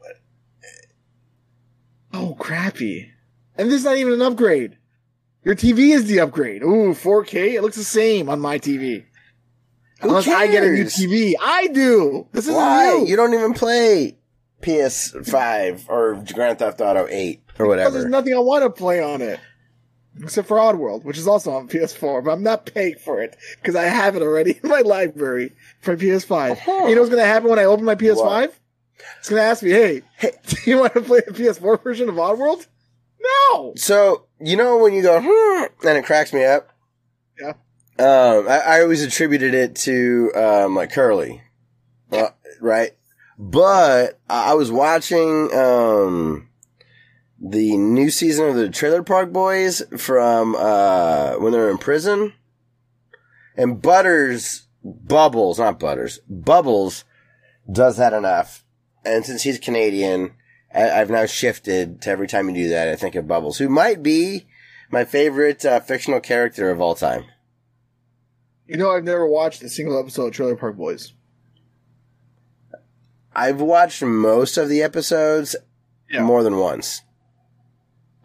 [2.12, 3.11] Oh, crappy.
[3.57, 4.77] And this is not even an upgrade.
[5.44, 6.62] Your TV is the upgrade.
[6.62, 7.55] Ooh, 4K?
[7.55, 9.05] It looks the same on my TV.
[10.01, 10.85] Who Unless I get a new?
[10.85, 11.35] TV.
[11.40, 12.27] I do!
[12.33, 13.07] This is Why new!
[13.07, 14.16] you don't even play
[14.62, 17.90] PS5 or Grand Theft Auto 8 or Because whatever?
[17.98, 19.40] there's nothing I want to play on it.
[20.20, 23.75] Except for Oddworld, which is also on PS4, but I'm not paying for it because
[23.75, 26.51] I have it already in my library for PS5.
[26.53, 26.87] Uh-huh.
[26.88, 28.16] You know what's going to happen when I open my PS5?
[28.16, 28.55] What?
[29.19, 32.09] It's going to ask me, hey, hey, do you want to play the PS4 version
[32.09, 32.67] of Oddworld?
[33.23, 33.73] No!
[33.77, 36.71] So you know when you go hmm, and it cracks me up.
[37.41, 37.55] Yeah.
[37.99, 41.43] Um, I, I always attributed it to um like Curly,
[42.11, 42.93] uh, right?
[43.38, 46.49] But I I was watching um
[47.38, 52.33] the new season of the Trailer Park Boys from uh when they're in prison,
[53.57, 57.05] and Butters Bubbles, not Butters, Bubbles
[57.71, 58.62] does that enough.
[59.05, 60.35] And since he's Canadian,
[60.75, 63.69] I, I've now shifted to every time you do that, I think of Bubbles, who
[63.69, 64.47] might be
[64.91, 67.25] my favorite uh, fictional character of all time.
[68.67, 71.12] You know, I've never watched a single episode of Trailer Park Boys.
[73.35, 75.57] I've watched most of the episodes
[76.11, 76.23] Yeah.
[76.23, 77.03] more than once.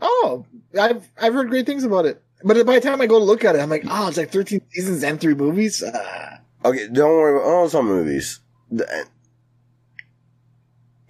[0.01, 0.45] Oh,
[0.79, 2.21] I've I've heard great things about it.
[2.43, 4.31] But by the time I go to look at it, I'm like, oh, it's like
[4.31, 5.81] 13 seasons and three movies.
[5.83, 8.39] Uh, Okay, don't worry about oh, it's all movies.
[8.71, 9.05] The-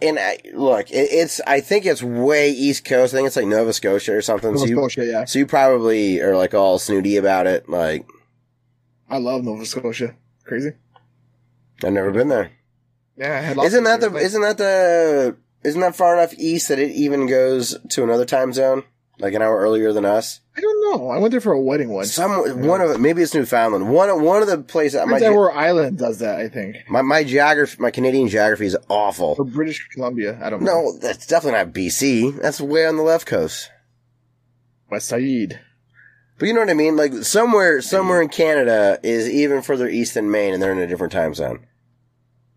[0.02, 3.14] And I, look, it, it's I think it's way East Coast.
[3.14, 4.52] I think it's like Nova Scotia or something.
[4.52, 5.26] Nova so, you, Scotia, yeah.
[5.26, 7.68] so you probably are like all snooty about it.
[7.68, 8.08] Like
[9.10, 10.16] I love Nova Scotia.
[10.44, 10.74] Crazy.
[11.84, 12.52] I've never been there.
[13.18, 16.34] Yeah, I had lots Isn't of that the isn't that the isn't that far enough
[16.38, 18.84] east that it even goes to another time zone?
[19.20, 20.42] Like an hour earlier than us.
[20.56, 21.10] I don't know.
[21.10, 22.14] I went there for a wedding once.
[22.14, 22.32] Some
[22.66, 23.92] one of maybe it's Newfoundland.
[23.92, 26.78] One one of the places my, Edward Island does that, I think.
[26.88, 29.44] my my geography, my Canadian geography is Or awful.
[29.46, 30.40] British Columbia.
[30.42, 30.82] I don't know.
[30.82, 32.40] No, that's definitely not BC.
[32.42, 33.72] That's way on the left coast.
[34.90, 35.60] West Side.
[36.40, 36.96] But you know what I mean?
[36.96, 40.88] Like somewhere somewhere in Canada is even further east than Maine, and they're in a
[40.88, 41.66] different time zone.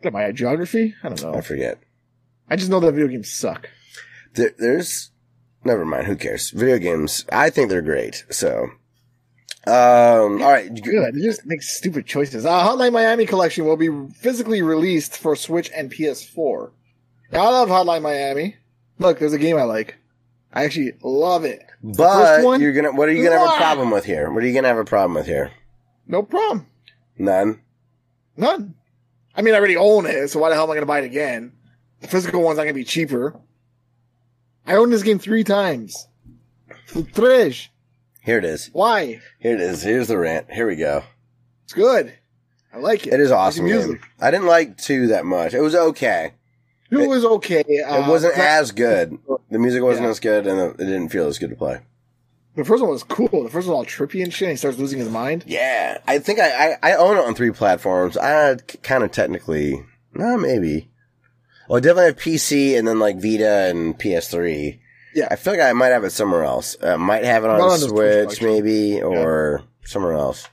[0.05, 0.94] Am I at geography?
[1.03, 1.35] I don't know.
[1.35, 1.79] I forget.
[2.49, 3.68] I just know that video games suck.
[4.35, 5.10] There, there's
[5.64, 6.07] never mind.
[6.07, 6.51] Who cares?
[6.51, 7.25] Video games.
[7.33, 8.25] I think they're great.
[8.31, 8.64] So,
[9.66, 10.68] um, all right.
[10.83, 11.14] Good.
[11.14, 12.46] They just make stupid choices.
[12.46, 16.70] Uh, Hotline Miami collection will be physically released for Switch and PS4.
[17.33, 18.57] Now, I love Hotline Miami.
[18.99, 19.96] Look, there's a game I like.
[20.53, 21.62] I actually love it.
[21.83, 22.61] But one?
[22.61, 22.92] you're gonna.
[22.92, 24.31] What are you gonna have a problem with here?
[24.31, 25.53] What are you gonna have a problem with here?
[26.07, 26.66] No problem.
[27.16, 27.61] None.
[28.37, 28.75] None.
[29.35, 31.01] I mean, I already own it, so why the hell am I going to buy
[31.01, 31.53] it again?
[32.01, 33.38] The physical one's not going to be cheaper.
[34.66, 36.07] I own this game three times.
[37.14, 37.68] Tres.
[38.23, 38.70] Here it is.
[38.73, 39.20] Why?
[39.38, 39.83] Here it is.
[39.83, 40.51] Here's the rant.
[40.53, 41.05] Here we go.
[41.64, 42.12] It's good.
[42.73, 43.14] I like it.
[43.14, 43.66] It is awesome.
[43.66, 43.77] Game.
[43.77, 44.01] music.
[44.20, 45.55] I didn't like two that much.
[45.55, 46.35] It was okay.
[46.90, 47.62] It was okay.
[47.87, 49.16] Uh, It wasn't as good.
[49.51, 50.11] The music wasn't Yeah.
[50.11, 51.81] as good, and it didn't feel as good to play.
[52.57, 53.29] The first one was cool.
[53.44, 54.46] The first one was all trippy and shit.
[54.49, 55.44] And he starts losing his mind.
[55.46, 58.16] Yeah, I think I, I, I own it on three platforms.
[58.16, 60.89] I kind of technically, no, maybe.
[61.70, 64.80] Well, I definitely have PC and then like Vita and PS3.
[65.14, 65.28] Yeah.
[65.30, 66.76] I feel like I might have it somewhere else.
[66.83, 67.90] I might have it on, on Switch
[68.30, 70.48] Switch, maybe, or somewhere else.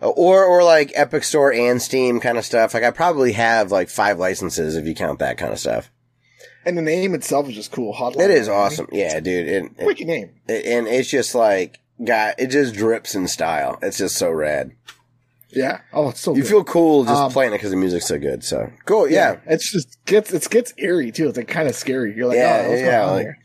[0.00, 2.72] Uh, Or, or like Epic Store and Steam kind of stuff.
[2.72, 5.90] Like I probably have like five licenses if you count that kind of stuff.
[6.64, 7.92] And the name itself is just cool.
[7.92, 8.20] Hotline.
[8.24, 8.88] It is awesome.
[8.92, 9.46] Yeah, dude.
[9.78, 10.30] It, Wicked name.
[10.48, 13.78] and it's just like, God, it just drips in style.
[13.82, 14.72] It's just so rad.
[15.52, 15.80] Yeah.
[15.92, 16.48] Oh, it's so You good.
[16.48, 18.44] feel cool just Um, playing it because the music's so good.
[18.44, 19.36] So cool, yeah.
[19.46, 21.28] It's just gets it gets eerie too.
[21.28, 22.14] It's like kind of scary.
[22.16, 23.38] You're like, Yeah, oh, yeah, like- here?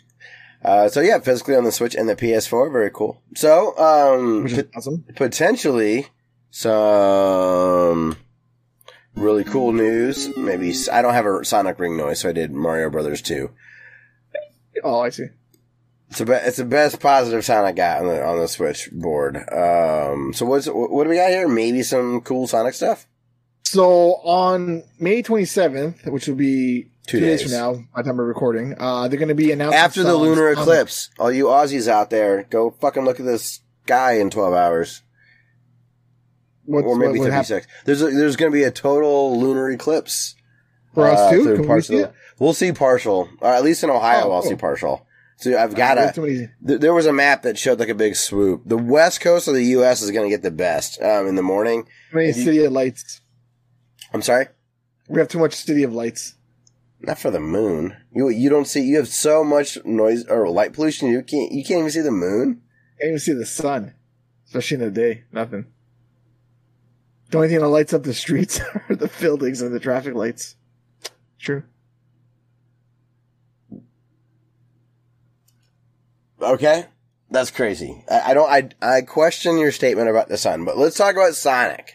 [0.64, 3.22] Uh, so yeah, physically on the Switch and the PS4, very cool.
[3.36, 5.06] So um, pot- awesome.
[5.16, 6.08] potentially
[6.50, 8.18] some
[9.16, 10.36] really cool news.
[10.36, 13.50] Maybe I don't have a Sonic ring noise, so I did Mario Brothers 2.
[14.84, 15.28] Oh, I see.
[16.10, 18.90] It's the be- it's the best positive sound I got on the on the Switch
[18.92, 19.38] board.
[19.52, 21.48] Um, so what's what do we got here?
[21.48, 23.08] Maybe some cool Sonic stuff.
[23.64, 27.42] So on May 27th, which will be Two two, days.
[27.42, 27.52] days.
[27.52, 30.16] from now, by the time we're recording, uh, they're going to be announcing After the
[30.16, 34.54] lunar eclipse, all you Aussies out there, go fucking look at this sky in twelve
[34.54, 35.02] hours.
[36.66, 37.68] What's, or maybe what, what happened 36.
[37.86, 40.36] There's a, there's going to be a total lunar eclipse
[40.96, 41.56] for us uh, too?
[41.58, 42.14] Can we see it?
[42.40, 43.30] We'll see partial.
[43.42, 44.50] Uh, at least in Ohio, Oh, I'll cool.
[44.52, 45.06] see partial.
[45.46, 46.12] So I've got a.
[46.12, 48.64] Th- there was a map that showed like a big swoop.
[48.66, 50.02] The west coast of the U.S.
[50.02, 51.84] is going to get the best um, in the morning.
[51.84, 53.22] too many you- city of lights.
[54.12, 54.48] I'm sorry,
[55.08, 56.34] We have too much city of lights.
[57.00, 57.96] not for the moon.
[58.12, 58.82] You you don't see.
[58.82, 61.10] You have so much noise or light pollution.
[61.12, 62.64] You can't you can't even see the moon.
[63.00, 63.94] Can't even see the sun,
[64.48, 65.26] especially in the day.
[65.32, 65.68] Nothing.
[67.30, 70.56] The only thing that lights up the streets are the buildings and the traffic lights.
[71.38, 71.62] True.
[76.46, 76.86] Okay,
[77.32, 78.04] that's crazy.
[78.10, 78.50] I, I don't.
[78.50, 81.94] I I question your statement about the sun, but let's talk about Sonic.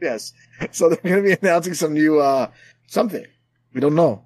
[0.00, 0.32] Yes.
[0.70, 2.48] So they're going to be announcing some new uh
[2.86, 3.24] something.
[3.74, 4.24] We don't know.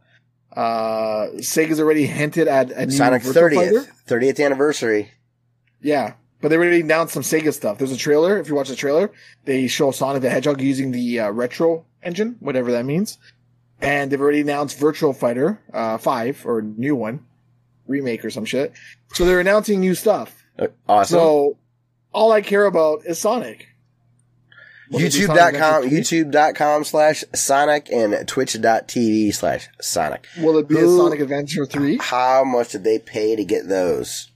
[0.54, 3.92] Uh Sega's already hinted at a new Sonic Virtua thirtieth Fighter.
[4.06, 5.12] thirtieth anniversary.
[5.80, 6.14] Yeah.
[6.40, 7.78] But they already announced some Sega stuff.
[7.78, 8.38] There's a trailer.
[8.38, 9.10] If you watch the trailer,
[9.46, 13.18] they show Sonic the Hedgehog using the uh, retro engine, whatever that means.
[13.80, 17.24] And they've already announced Virtual Fighter uh, 5 or new one,
[17.86, 18.72] remake or some shit.
[19.14, 20.44] So they're announcing new stuff.
[20.58, 21.18] Uh, Awesome.
[21.18, 21.58] So
[22.12, 23.68] all I care about is Sonic.
[24.90, 25.90] Will it be Sonic YouTube.com, 3?
[25.90, 30.26] YouTube.com slash Sonic and Twitch.tv slash Sonic.
[30.38, 31.98] Will it be a Sonic Adventure 3?
[32.00, 34.30] How much did they pay to get those?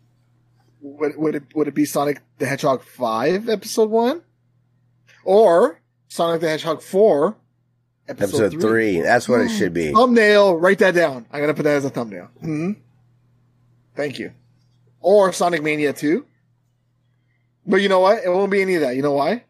[0.83, 4.23] Would, would it would it be Sonic the Hedgehog 5 episode 1?
[5.25, 7.37] Or Sonic the Hedgehog 4
[8.09, 9.01] episode, Episode three.
[9.01, 9.93] That's what it should be.
[9.95, 11.27] Thumbnail, write that down.
[11.31, 12.29] I'm gonna put that as a thumbnail.
[12.41, 12.73] hmm
[13.95, 14.33] Thank you.
[15.01, 16.25] Or Sonic Mania 2.
[17.67, 18.23] But you know what?
[18.25, 18.97] It won't be any of that.
[18.97, 19.45] You know why?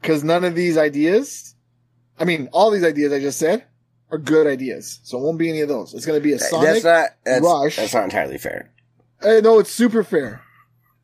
[0.00, 1.54] Because none of these ideas,
[2.18, 3.64] I mean, all these ideas I just said
[4.10, 5.00] are good ideas.
[5.02, 5.94] So it won't be any of those.
[5.94, 6.82] It's gonna be a Sonic.
[6.82, 7.76] That's not, that's, Rush.
[7.76, 8.70] that's not entirely fair.
[9.22, 10.42] Uh, no, it's super fair.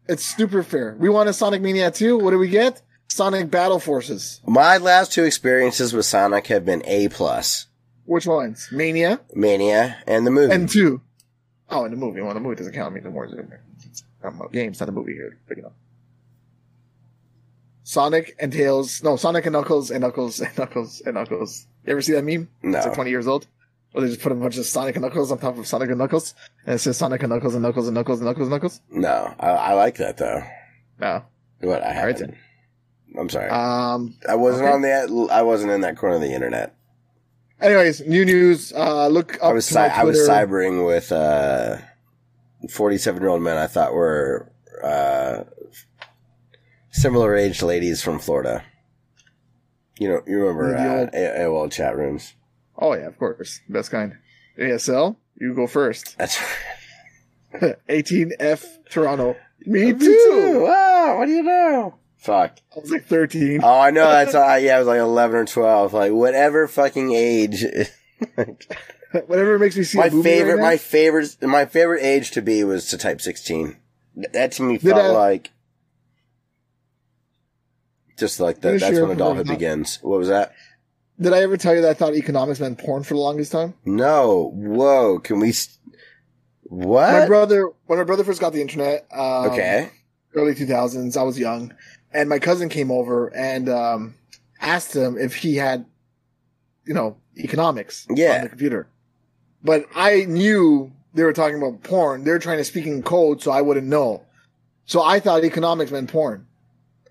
[0.09, 0.96] It's super fair.
[0.98, 2.18] We want a Sonic Mania 2.
[2.18, 2.83] What do we get?
[3.09, 4.40] Sonic Battle Forces.
[4.46, 7.66] My last two experiences with Sonic have been A plus.
[8.05, 8.68] Which ones?
[8.72, 10.52] Mania Mania and the movie.
[10.55, 11.00] and 2.
[11.73, 12.21] Oh, in the movie.
[12.21, 12.93] Well, the movie doesn't count.
[12.93, 13.63] I mean, the more is in there.
[13.85, 14.71] It's not a game.
[14.71, 15.39] It's not a movie here.
[15.49, 15.73] But, you know.
[17.83, 19.03] Sonic and Tails.
[19.03, 21.67] No, Sonic and Knuckles and Knuckles and Knuckles and Knuckles.
[21.85, 22.49] You ever see that meme?
[22.63, 22.79] No.
[22.79, 23.47] It's like 20 years old.
[23.95, 25.99] Or they just put a bunch of Sonic and Knuckles on top of Sonic and
[25.99, 28.81] Knuckles, and it says Sonic and Knuckles and Knuckles and Knuckles and Knuckles and Knuckles.
[28.91, 30.43] No, I, I like that though.
[30.99, 31.25] No.
[31.61, 32.35] What I haven't.
[33.19, 33.51] I'm sorry.
[33.51, 34.15] Um.
[34.27, 34.73] I wasn't okay.
[34.73, 35.29] on the.
[35.31, 36.75] I wasn't in that corner of the internet.
[37.62, 38.72] Anyways, new news.
[38.72, 41.79] Uh, look up I was to cy- my I was cybering with uh,
[42.68, 44.51] 47 year old men I thought were
[44.83, 45.44] uh,
[46.90, 48.64] similar aged ladies from Florida.
[49.98, 52.35] You know, you remember uh, AOL chat rooms?
[52.77, 54.16] Oh yeah, of course, best kind.
[54.59, 56.18] ASL, you go first.
[56.18, 56.38] That's
[57.53, 59.37] 18F Toronto.
[59.66, 60.61] Me Me too.
[60.64, 61.94] Wow, what do you know?
[62.23, 62.59] Fuck.
[62.75, 63.61] I was like 13.
[63.63, 64.77] Oh, I know that's uh, yeah.
[64.77, 65.93] I was like 11 or 12.
[65.93, 67.65] Like whatever fucking age.
[69.27, 72.41] Whatever makes me see my a movie favorite, right my favorite, my favorite age to
[72.41, 73.77] be was to type 16.
[74.33, 75.51] That to me felt I- like
[78.17, 78.81] just like that.
[78.81, 79.99] That's when adulthood begins.
[80.01, 80.55] What was that?
[81.21, 83.75] Did I ever tell you that I thought economics meant porn for the longest time?
[83.85, 84.51] No.
[84.55, 85.19] Whoa.
[85.19, 85.51] Can we?
[85.51, 85.79] s
[86.63, 87.13] what?
[87.13, 89.91] My brother, when my brother first got the internet, um, okay.
[90.35, 91.75] early 2000s, I was young,
[92.14, 94.14] and my cousin came over and um,
[94.61, 95.85] asked him if he had,
[96.85, 98.37] you know, economics Yeah.
[98.37, 98.88] on the computer.
[99.62, 102.25] But I knew they were talking about porn.
[102.25, 104.22] They were trying to speak in code, so I wouldn't know.
[104.87, 106.46] So I thought economics meant porn.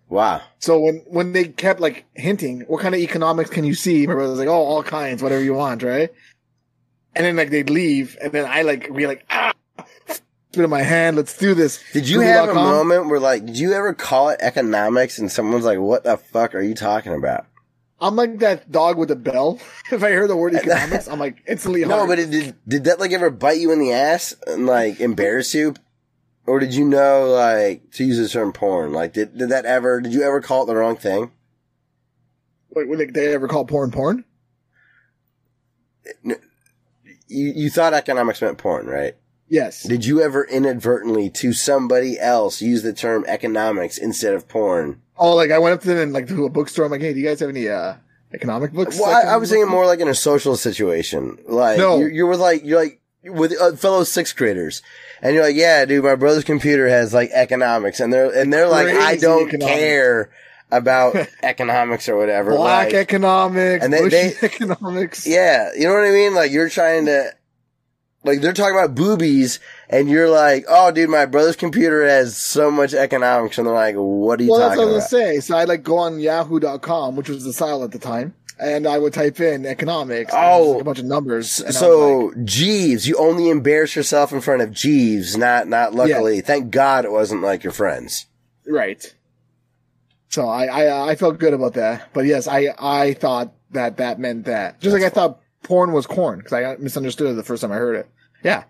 [0.09, 0.41] Wow.
[0.59, 4.05] So when when they kept like hinting, what kind of economics can you see?
[4.05, 6.11] My brother was like, oh, all kinds, whatever you want, right?
[7.15, 9.53] And then like they'd leave, and then I like be like, ah,
[10.51, 11.81] spit in my hand, let's do this.
[11.93, 12.71] Did you have a Google.com.
[12.71, 16.53] moment where like, did you ever call it economics and someone's like, "What the fuck
[16.55, 17.45] are you talking about?"
[17.99, 19.59] I'm like that dog with the bell.
[19.91, 22.09] if I hear the word economics, I'm like instantly No, hard.
[22.09, 25.53] but it, did did that like ever bite you in the ass and like embarrass
[25.53, 25.75] you,
[26.45, 28.91] or did you know like to use the term porn?
[28.91, 30.01] Like, did did that ever?
[30.01, 31.31] Did you ever call it the wrong thing?
[32.73, 34.25] Wait, like, they ever call porn porn?
[36.23, 36.35] You
[37.27, 39.15] you thought economics meant porn, right?
[39.51, 39.83] Yes.
[39.83, 45.01] Did you ever inadvertently to somebody else use the term economics instead of porn?
[45.17, 46.85] oh, like I went up to them and like to a bookstore.
[46.85, 47.95] I'm like, hey, do you guys have any uh
[48.33, 48.97] economic books?
[48.99, 51.37] Well, I, I was thinking more like in a social situation.
[51.47, 51.99] Like No.
[51.99, 54.81] you're, you're with like you're like with uh, fellow sixth graders,
[55.21, 58.69] and you're like, yeah, dude, my brother's computer has like economics, and they're and they're
[58.69, 59.77] like, I don't economics.
[59.79, 60.31] care
[60.71, 62.51] about economics or whatever.
[62.55, 65.27] Black like, economics, And they- they- economics.
[65.27, 66.33] yeah, you know what I mean?
[66.33, 67.31] Like you're trying to.
[68.23, 72.69] Like they're talking about boobies, and you're like, "Oh, dude, my brother's computer has so
[72.69, 75.39] much economics," and they're like, "What are you Well, that's what I was gonna say.
[75.39, 78.99] So I'd like go on Yahoo.com, which was the style at the time, and I
[78.99, 80.31] would type in economics.
[80.33, 80.71] and it was, Oh.
[80.73, 81.63] like, a bunch of numbers.
[81.65, 86.41] I So Jeeves, you only embarrass yourself in front of Jeeves, not not luckily.
[86.41, 88.27] Thank God it wasn't like your friends.
[88.67, 89.13] right.
[90.29, 93.97] So I, I uh, I felt good about that, but yes, I I thought that
[93.97, 94.79] that meant that.
[94.79, 97.75] Just like I thought porn was corn because I misunderstood it the first time I
[97.75, 98.09] heard it.
[98.43, 98.63] Yeah.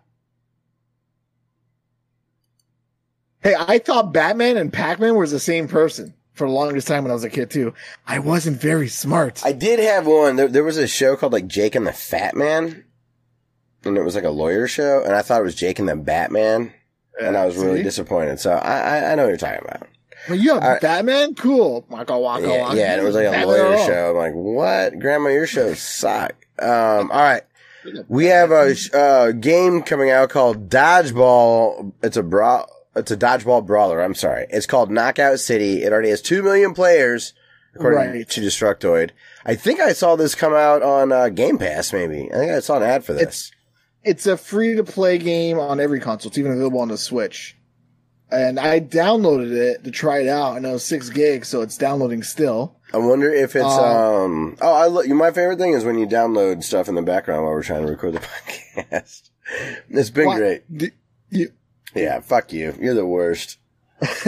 [3.41, 7.11] Hey, I thought Batman and Pac-Man was the same person for the longest time when
[7.11, 7.73] I was a kid too.
[8.05, 9.41] I wasn't very smart.
[9.43, 10.35] I did have one.
[10.35, 12.83] There, there was a show called like Jake and the Fat Man,
[13.83, 15.95] and it was like a lawyer show, and I thought it was Jake and the
[15.95, 16.71] Batman,
[17.19, 18.39] and I was really disappointed.
[18.39, 19.87] So I, I I know what you're talking about.
[20.29, 20.81] Well, you have.
[20.81, 21.33] Batman?
[21.33, 21.83] Cool.
[21.89, 22.77] Waka waka Yeah, waka.
[22.77, 24.09] yeah, and it was like a Batman lawyer show.
[24.11, 25.29] I'm like, what, Grandma?
[25.29, 26.35] Your shows suck.
[26.59, 27.43] Um, all right.
[28.07, 31.93] We have a uh, game coming out called Dodgeball.
[32.03, 32.65] It's a bra.
[32.95, 34.01] It's a dodgeball brawler.
[34.01, 34.45] I'm sorry.
[34.49, 35.83] It's called Knockout City.
[35.83, 37.33] It already has two million players,
[37.73, 38.29] according Right.
[38.29, 39.11] to Destructoid.
[39.45, 41.93] I think I saw this come out on uh, Game Pass.
[41.93, 43.51] Maybe I think I saw an ad for this.
[44.03, 46.29] It's a free to play game on every console.
[46.29, 47.55] It's even available on the Switch.
[48.29, 51.77] And I downloaded it to try it out, and it was six gigs, so it's
[51.77, 52.77] downloading still.
[52.93, 54.57] I wonder if it's Uh, um.
[54.61, 55.07] Oh, I look.
[55.07, 57.91] My favorite thing is when you download stuff in the background while we're trying to
[57.91, 58.19] record the
[58.75, 59.29] podcast.
[59.89, 60.77] It's been Why- great.
[60.77, 60.91] D-
[61.29, 61.51] you-
[61.95, 62.75] Yeah, fuck you.
[62.79, 63.57] You're the worst.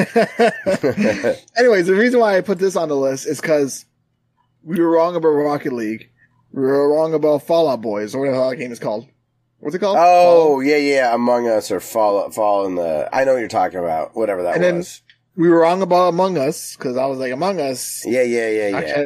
[1.57, 3.85] Anyways, the reason why I put this on the list is because
[4.63, 6.09] we were wrong about Rocket League.
[6.51, 9.07] We were wrong about Fallout Boys, or whatever that game is called.
[9.59, 9.97] What's it called?
[9.99, 11.15] Oh yeah, yeah.
[11.15, 13.07] Among Us or fall fall in the.
[13.13, 14.15] I know what you're talking about.
[14.15, 15.01] Whatever that And then- was.
[15.35, 18.03] We were wrong about Among Us, because I was like, Among Us.
[18.05, 19.05] Yeah, yeah, yeah, yeah.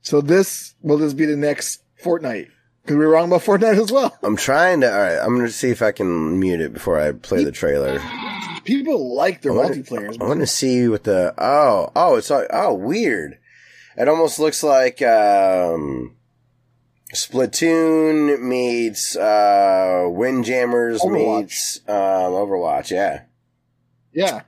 [0.00, 2.48] So this will this be the next Fortnite.
[2.82, 4.16] Because we were wrong about Fortnite as well.
[4.24, 4.92] I'm trying to.
[4.92, 8.00] All right, I'm gonna see if I can mute it before I play the trailer.
[8.64, 10.20] People like their I wanna- multiplayers.
[10.20, 11.32] I want to see what the.
[11.38, 13.38] Oh, oh, it's like oh weird.
[13.96, 16.16] It almost looks like um,
[17.14, 21.40] Splatoon meets uh, Windjammers Overwatch.
[21.42, 21.94] meets um,
[22.32, 22.90] Overwatch.
[22.90, 23.22] Yeah.
[24.12, 24.42] yeah.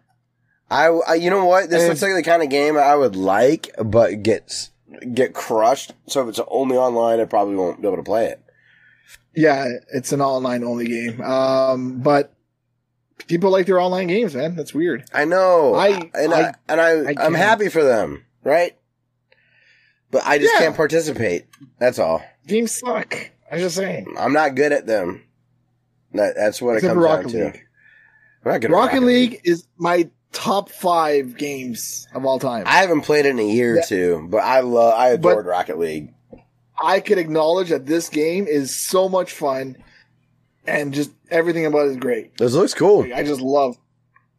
[0.70, 1.70] I, I- you know what?
[1.70, 4.70] This And- looks like the kind of game I would like, but gets
[5.12, 5.92] get crushed.
[6.06, 8.40] So if it's only online, I probably won't be able to play it.
[9.34, 11.20] Yeah, it's an online only game.
[11.20, 12.32] Um, but
[13.26, 14.54] people like their online games, man.
[14.56, 15.04] That's weird.
[15.12, 15.74] I know.
[15.74, 18.76] I- and I- I, and I, I I'm happy for them, right?
[20.10, 20.60] But I just Yeah.
[20.60, 21.46] can't participate.
[21.78, 22.22] That's all.
[22.46, 23.30] Games suck.
[23.50, 24.14] I'm just saying.
[24.18, 25.24] I'm not good at them.
[26.12, 27.44] That, that's what Except it comes down Rocket to.
[27.46, 27.60] League.
[28.44, 32.64] I'm not good at Rocket League is my top five games of all time.
[32.66, 33.82] I haven't played it in a year or Yeah.
[33.86, 36.12] two, but I love, I But- adored Rocket League.
[36.76, 39.76] I could acknowledge that this game is so much fun,
[40.66, 42.36] and just everything about it is great.
[42.36, 43.06] This looks cool.
[43.14, 43.76] I just love.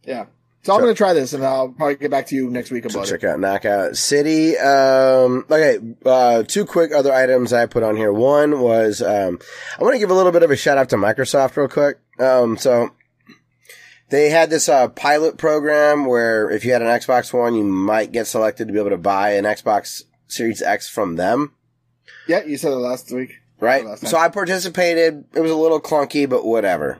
[0.04, 0.26] Yeah.
[0.64, 0.86] So I'm Sure.
[0.88, 3.08] going to try this, and I'll probably get back to you next week So about
[3.08, 3.12] it.
[3.12, 4.58] check out Knockout City.
[4.58, 8.12] Um, okay, uh, two quick other items I put on here.
[8.12, 9.40] One was um,
[9.80, 12.00] I want to give a little bit of a shout out to Microsoft real quick.
[12.20, 12.90] Um, so
[14.10, 18.12] they had this uh, pilot program where if you had an Xbox One, you might
[18.12, 21.54] get selected to be able to buy an Xbox Series X from them.
[22.28, 23.32] Yeah, you said it last week.
[23.60, 23.86] Right.
[23.86, 24.08] Last.
[24.08, 25.26] So I participated.
[25.34, 27.00] It was a little clunky, but whatever.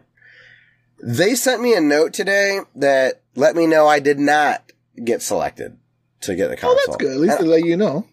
[1.04, 4.72] They sent me a note today that let me know I did not
[5.04, 5.78] get selected
[6.22, 6.76] to get the Oh, console.
[6.88, 7.12] that's good.
[7.12, 8.06] At least And- they let you know.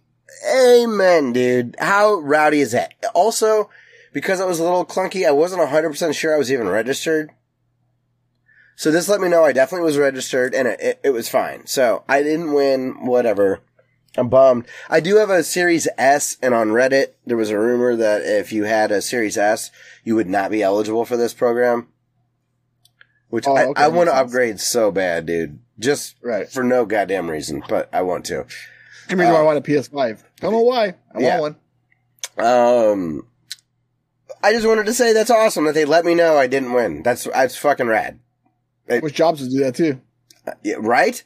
[0.55, 1.77] Amen, dude.
[1.79, 2.95] How rowdy is that?
[3.15, 3.71] Also,
[4.13, 7.31] because it was a little clunky, I wasn't 100% sure I was even registered.
[8.83, 11.69] So this let me know I definitely was registered and it, it, it was fine.
[11.69, 13.61] So I didn't win, whatever.
[14.17, 14.67] I'm bummed.
[14.91, 18.53] I do have a Series S and on Reddit, there was a rumor that if
[18.53, 19.71] you had a Series S,
[20.03, 21.87] you would not be eligible for this program.
[23.29, 25.61] Which Oh, I, okay, I that want to upgrade so bad, dude.
[25.79, 26.51] Just Right.
[26.51, 28.47] for no goddamn reason, but I want to.
[29.07, 30.25] Give me why I want a PS5.
[30.41, 30.97] Don't know why.
[31.15, 31.39] I yeah.
[31.39, 31.57] want
[32.37, 32.45] one.
[32.45, 33.27] Um,
[34.43, 37.05] I just wanted to say that's awesome that they let me know I didn't win.
[37.05, 38.19] That's that's fucking rad,
[38.87, 40.01] Which jobs would do that too?
[40.63, 41.23] yeah, right?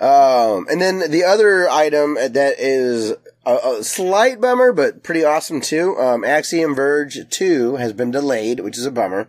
[0.00, 3.12] Um, and then the other item that is
[3.46, 5.96] a, a slight bummer, but pretty awesome too.
[5.98, 9.28] Um, Axiom Verge Two has been delayed, which is a bummer.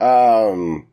[0.00, 0.88] Um,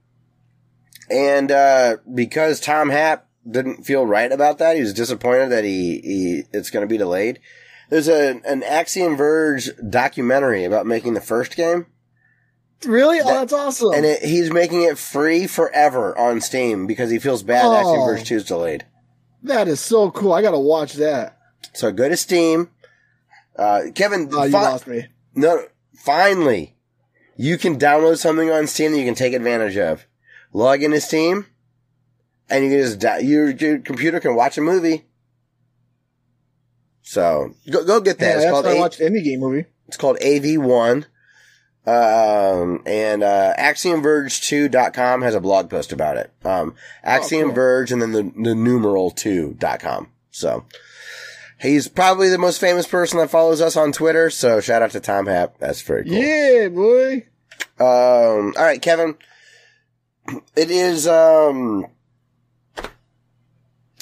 [1.09, 5.99] and uh, because Tom Happ didn't feel right about that, he was disappointed that he,
[6.01, 7.39] he it's going to be delayed.
[7.89, 11.87] There's a an Axiom Verge documentary about making the first game.
[12.85, 13.19] Really?
[13.21, 13.93] Oh, that's awesome.
[13.93, 17.99] And it, he's making it free forever on Steam because he feels bad that Axiom
[18.01, 18.05] Oh.
[18.05, 18.85] Verge 2 is delayed.
[19.43, 20.33] that is so cool.
[20.33, 21.37] I got to watch that.
[21.73, 22.69] So go to Steam.
[23.55, 25.05] Uh, Kevin, Oh, you fi- lost me.
[25.35, 25.65] no,
[25.95, 26.75] finally,
[27.35, 30.05] you can download something on Steam that you can take advantage of.
[30.53, 31.45] Log into Steam,
[32.49, 35.05] and you can just, da- your, your computer can watch a movie.
[37.03, 38.37] So go, go get that.
[38.37, 39.65] Yeah, it's, called I A- watched any game movie.
[39.87, 41.05] it's called AV1.
[41.85, 46.31] Um, and, uh, AxiomVerge2.com has a blog post about it.
[46.45, 47.55] Um, Axiom Oh, cool.
[47.55, 50.09] Verge and then the, the numeral 2.com.
[50.29, 50.65] So
[51.59, 54.29] he's probably the most famous person that follows us on Twitter.
[54.29, 55.57] So shout out to Tom Happ.
[55.57, 56.13] That's very cool.
[56.13, 57.25] Yeah, boy.
[57.79, 59.17] Um, all right, Kevin.
[60.55, 61.87] It is, um,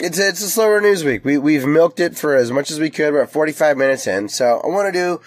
[0.01, 1.25] it's it's a slower news week.
[1.25, 3.13] We we've milked it for as much as we could.
[3.13, 5.19] We're at forty five minutes in, so I want to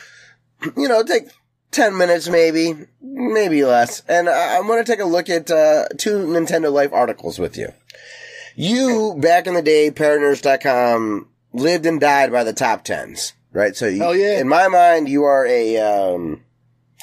[0.64, 1.24] do, you know, take
[1.72, 6.18] ten minutes maybe, maybe less, and I'm going to take a look at uh, two
[6.26, 7.72] Nintendo Life articles with you.
[8.54, 13.74] You back in the day, Paranurse.com lived and died by the top tens, right?
[13.74, 14.40] So, you, yeah.
[14.40, 16.44] in my mind, you are a um,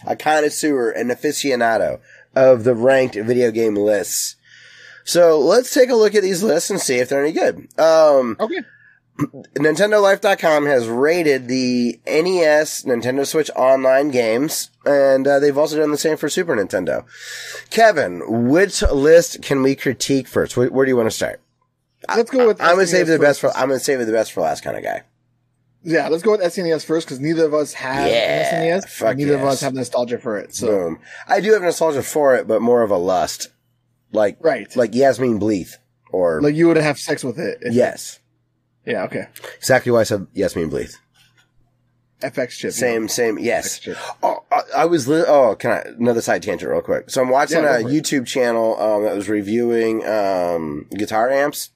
[0.05, 1.99] a connoisseur, an aficionado
[2.35, 4.35] of the ranked video game lists.
[5.03, 7.67] So let's take a look at these lists and see if they're any good.
[7.79, 8.59] Um, Okay.
[9.19, 15.97] NintendoLife.com has rated the NES, Nintendo Switch Online games, and uh, they've also done the
[15.97, 17.05] same for Super Nintendo.
[17.69, 20.55] Kevin, which list can we critique first?
[20.55, 21.41] Where, where do you want to start?
[22.07, 22.61] Let's go with.
[22.61, 23.51] I'm gonna save the best for.
[23.57, 25.03] I'm gonna save the best for last kind of guy.
[25.83, 29.15] Yeah, let's go with SNES first because neither of us have Yeah, SNES.
[29.17, 30.53] neither of us have nostalgia for it.
[30.55, 30.99] So Boom.
[31.27, 33.49] I do have nostalgia for it, but more of a lust,
[34.11, 35.75] like right, like Yasmine Bleeth,
[36.11, 37.59] or like you would have sex with it.
[37.69, 38.19] yes,
[38.85, 39.03] Yeah.
[39.03, 39.27] Okay.
[39.57, 40.95] exactly why I said yes, Yasmine Bleeth.
[42.21, 42.71] FX chip.
[42.73, 43.39] Same, same.
[43.39, 43.87] Yes.
[44.21, 45.07] Oh, I, I was.
[45.07, 47.09] Li- oh, can I another side tangent real quick?
[47.09, 47.83] So I'm watching Yeah, a.
[47.83, 51.69] YouTube channel um, that was reviewing um, guitar amps,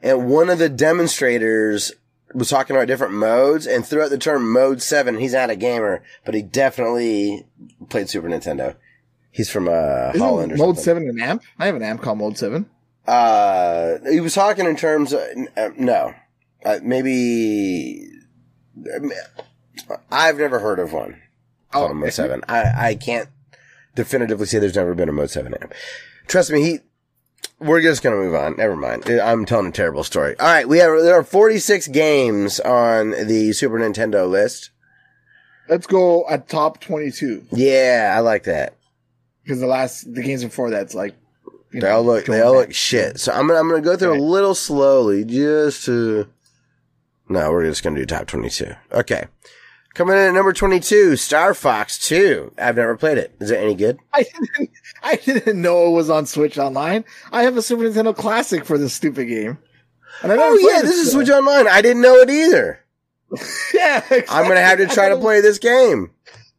[0.00, 1.92] and one of the demonstrators
[2.34, 5.18] was talking about different modes and threw out the term mode seven.
[5.18, 7.46] He's not a gamer, but he definitely
[7.90, 8.76] played Super Nintendo.
[9.30, 10.82] He's from uh, Isn't Holland Mode something.
[10.84, 11.42] Seven an amp?
[11.58, 12.70] I have an amp called Mode Seven.
[13.06, 15.20] Uh, he was talking in terms of,
[15.56, 16.14] uh, no,
[16.64, 18.08] uh, maybe,
[20.10, 21.20] I've never heard of one
[21.70, 22.42] called a Mode Oh, 7.
[22.48, 23.28] I, I can't
[23.94, 25.72] definitively say there's never been a Mode 7 amp.
[26.26, 26.78] Trust me, he,
[27.60, 28.56] we're just gonna move on.
[28.56, 29.08] Never mind.
[29.08, 30.38] I'm telling a terrible story.
[30.40, 34.70] Alright, we have, there are 46 games on the Super Nintendo list.
[35.68, 38.76] Let's go at top twenty-two Yeah, I like that.
[39.42, 41.16] because the last the games before that's like
[41.72, 43.20] They all look they all look shit.
[43.20, 46.28] So I'm gonna I'm gonna go through a little slowly just to.
[47.28, 48.72] No, we're just gonna do top 22.
[48.92, 49.26] Okay.
[49.94, 52.52] Coming in at number 22, Star Fox 2.
[52.58, 53.34] I've never played it.
[53.40, 53.98] Is it any good?
[54.12, 54.70] I didn't
[55.02, 57.04] I didn't know it was on Switch Online.
[57.32, 59.58] I have a Super Nintendo Classic for this stupid game.
[60.22, 61.12] And I never Oh yeah, this is.
[61.12, 61.66] Switch Online.
[61.66, 62.80] I didn't know it either.
[63.74, 66.10] yeah, I'm gonna have to try to play this game.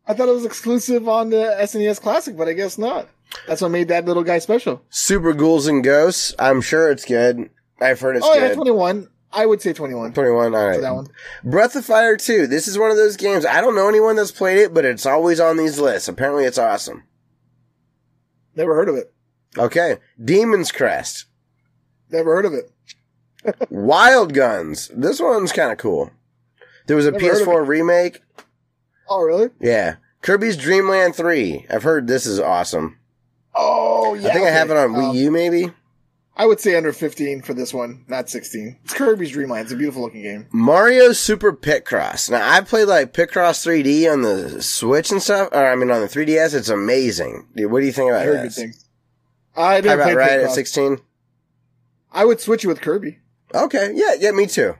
[0.06, 3.08] I thought it was exclusive on the SNES Classic, but I guess not.
[3.48, 4.82] That's what made that little guy special.
[4.90, 6.34] Super Ghouls and Ghosts.
[6.40, 7.50] I'm sure it's good.
[7.82, 9.08] I've heard it's oh yeah, 21.
[9.32, 10.56] I would say 21 21.
[10.56, 10.82] All right.
[10.82, 11.08] that one.
[11.44, 12.48] Breath of Fire 2.
[12.48, 13.46] This is one of those games.
[13.46, 16.08] I don't know anyone that's played it, but it's always on these lists.
[16.08, 17.04] Apparently, it's awesome.
[18.56, 19.14] Never heard of it.
[19.58, 19.98] Okay.
[20.24, 21.26] Demon's Crest.
[22.10, 22.72] Never heard of it.
[23.70, 24.90] Wild Guns.
[24.94, 26.12] This one's kind of cool.
[26.88, 28.22] There was a Never PS4 remake.
[29.10, 29.50] Oh really?
[29.60, 29.98] Yeah.
[30.22, 31.68] Kirby's Dream Land 3.
[31.70, 32.98] I've heard this is awesome.
[33.58, 34.30] Oh yeah.
[34.30, 35.72] I think I have it on Wii Um, U, maybe.
[36.40, 38.78] I would say under 15 for this one, not 16.
[38.84, 39.64] It's Kirby's Dream Land.
[39.64, 40.46] It's a beautiful looking game.
[40.52, 42.30] Mario Super Picross.
[42.30, 45.50] Now, I played like Picross 3D on the Switch and stuff.
[45.52, 46.54] Or, I mean, on the 3DS.
[46.54, 47.48] It's amazing.
[47.56, 48.56] Dude, what do you think about this?
[48.56, 48.86] things.
[49.56, 51.00] I didn't play right at 16?
[52.12, 53.18] I would switch it with Kirby.
[53.56, 53.92] Okay.
[53.96, 54.76] Yeah, yeah, me too.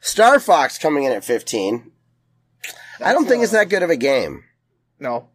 [0.00, 1.90] Star Fox coming in at 15.
[3.00, 4.44] I don't think uh, it's that good of a game.
[5.00, 5.28] No.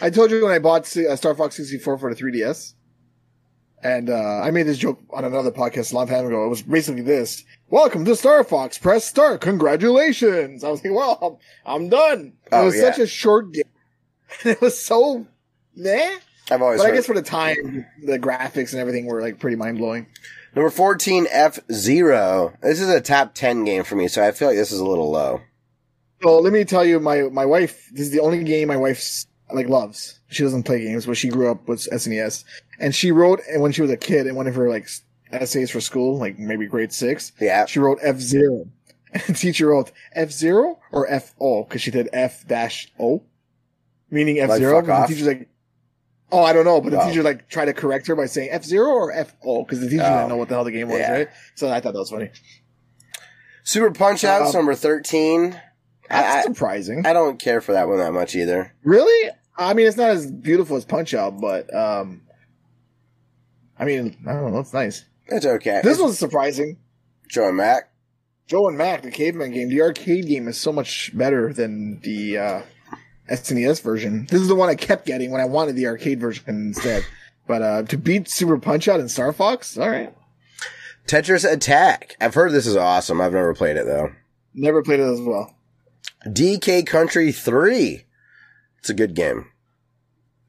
[0.00, 2.74] I told you when I bought uh, Star Fox 64 for the 3DS.
[3.82, 6.44] And uh, I made this joke on another podcast a long time ago.
[6.44, 7.44] It was basically this.
[7.70, 8.76] Welcome to Star Fox.
[8.76, 9.40] Press start.
[9.40, 10.64] Congratulations.
[10.64, 12.34] I was like, well, I'm, I'm done.
[12.52, 12.82] Oh, it was yeah.
[12.82, 13.62] such a short game.
[14.44, 15.26] It was so
[15.74, 16.18] meh.
[16.50, 19.56] I've always But I guess for the time, the graphics and everything were like pretty
[19.56, 20.08] mind blowing.
[20.54, 22.52] Number 14, F Zero.
[22.60, 24.84] This is a top 10 game for me, so I feel like this is a
[24.84, 25.40] little low.
[26.22, 27.88] Well, let me tell you, my my wife.
[27.92, 30.18] This is the only game my wife like loves.
[30.28, 32.44] She doesn't play games, but she grew up with SNES,
[32.80, 33.40] and she wrote.
[33.50, 34.88] And when she was a kid, in one of her like
[35.32, 37.66] essays for school, like maybe grade six, Yeah.
[37.66, 38.66] she wrote F zero,
[39.12, 43.22] and teacher wrote F zero or F O because she did F dash O,
[44.10, 44.78] meaning F zero.
[44.78, 45.08] off?
[45.08, 45.48] The teacher's like,
[46.32, 47.08] oh, I don't know, but the Oh.
[47.08, 49.88] teacher like tried to correct her by saying F zero or F O because the
[49.88, 50.10] teacher Oh.
[50.16, 51.12] didn't know what the hell the game was, Yeah.
[51.12, 51.28] right?
[51.54, 52.30] So I thought that was funny.
[53.64, 55.60] Super Punch Out's Um, number 13.
[56.08, 57.06] That's I, surprising.
[57.06, 58.72] I, I don't care for that one that much either.
[58.84, 59.30] Really?
[59.56, 62.22] I mean, it's not as beautiful as Punch Out, but um,
[63.78, 64.60] I mean, I don't know.
[64.60, 65.04] It's nice.
[65.26, 65.80] It's okay.
[65.82, 66.78] This one's surprising.
[67.28, 67.90] Joe and Mac.
[68.46, 72.38] Joe and Mac, the caveman game, the arcade game is so much better than the
[72.38, 72.62] uh,
[73.28, 74.26] SNES version.
[74.30, 77.04] This is the one I kept getting when I wanted the arcade version instead.
[77.48, 80.14] But uh, to beat Super Punch Out and Star Fox, all right.
[81.08, 82.16] Tetris Attack.
[82.20, 83.20] I've heard this is awesome.
[83.20, 84.12] I've never played it though.
[84.54, 85.55] Never played it as well.
[86.26, 88.04] DK Country 3.
[88.78, 89.46] It's a good game.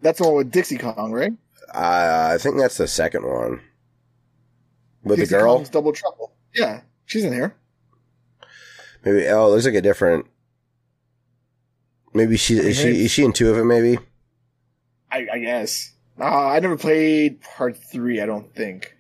[0.02, 1.34] That's the one with Dixie Kong, right?
[1.74, 3.62] Uh, I think that's the second one.
[5.04, 5.56] With Dixie the girl?
[5.56, 6.34] Kong's Double Trouble.
[6.54, 7.56] Yeah, she's in here.
[9.04, 10.26] Maybe, oh, looks like a different.
[12.14, 14.00] Maybe she, is she, is she in two of them, maybe?
[15.12, 15.94] I, I guess.
[16.20, 18.22] Uh, I never played part three.
[18.22, 18.96] I don't think.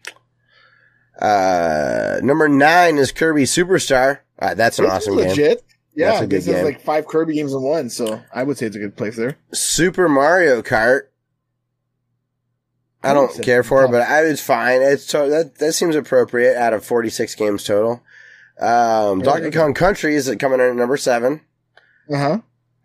[1.20, 4.20] Uh, number nine is Kirby Superstar.
[4.38, 5.30] Uh, that's an This awesome game.
[5.30, 5.64] legit.
[5.98, 6.64] Yeah, That's a good this is game.
[6.66, 9.36] like five Kirby games in one, so I would say it's a good place there.
[9.52, 11.08] Super Mario Kart.
[13.04, 14.84] I I don't care for it, but I, it's fine.
[14.84, 18.04] It's to, that that seems appropriate out of forty six games total.
[18.60, 19.50] Um, Donkey.
[19.50, 21.42] Kong Country is coming in at number seven.
[22.14, 22.40] Uh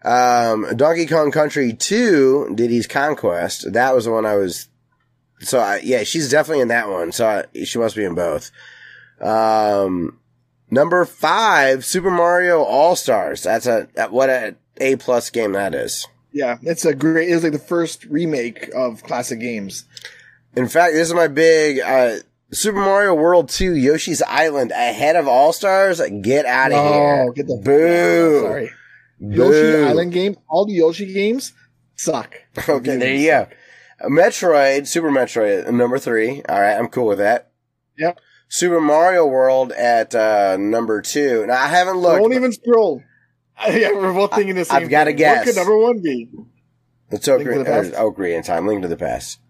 [0.04, 0.10] huh.
[0.10, 3.70] Um, Donkey Kong Country Two, Diddy's Kong Quest.
[3.74, 4.68] That was the one I was.
[5.40, 7.12] So I, yeah, she's definitely in that one.
[7.12, 8.50] So I, she must be in both.
[9.20, 10.18] Um,
[10.72, 13.44] number five, Super Mario All Stars.
[13.44, 16.08] That's a what a A plus game that is.
[16.32, 17.28] Yeah, it's a great.
[17.28, 19.84] It was like the first remake of classic games.
[20.56, 22.16] In fact, this is my big uh,
[22.52, 26.00] Super Mario World 2 Yoshi's Island ahead of All Stars.
[26.22, 27.32] Get out of here.
[27.32, 28.40] get the Boo.
[28.42, 28.70] Sorry,
[29.20, 29.36] Boo.
[29.36, 30.36] Yoshi Island game.
[30.48, 31.52] All the Yoshi games
[31.96, 32.34] suck.
[32.68, 33.48] Okay, there you go.
[34.08, 36.42] Metroid, Super Metroid, number three.
[36.48, 37.50] All right, I'm cool with that.
[37.98, 38.18] Yep.
[38.54, 41.46] Super Mario World at uh, number two.
[41.46, 42.20] Now I haven't looked.
[42.20, 43.02] Don't even scroll.
[43.66, 44.82] yeah, we're both thinking the same.
[44.82, 45.38] I've gotta guess.
[45.38, 46.28] What could number one be?
[47.10, 47.94] It's Link to Ocarina, the Past?
[47.94, 48.66] uh, Ocarina in time.
[48.66, 49.40] Link to the past.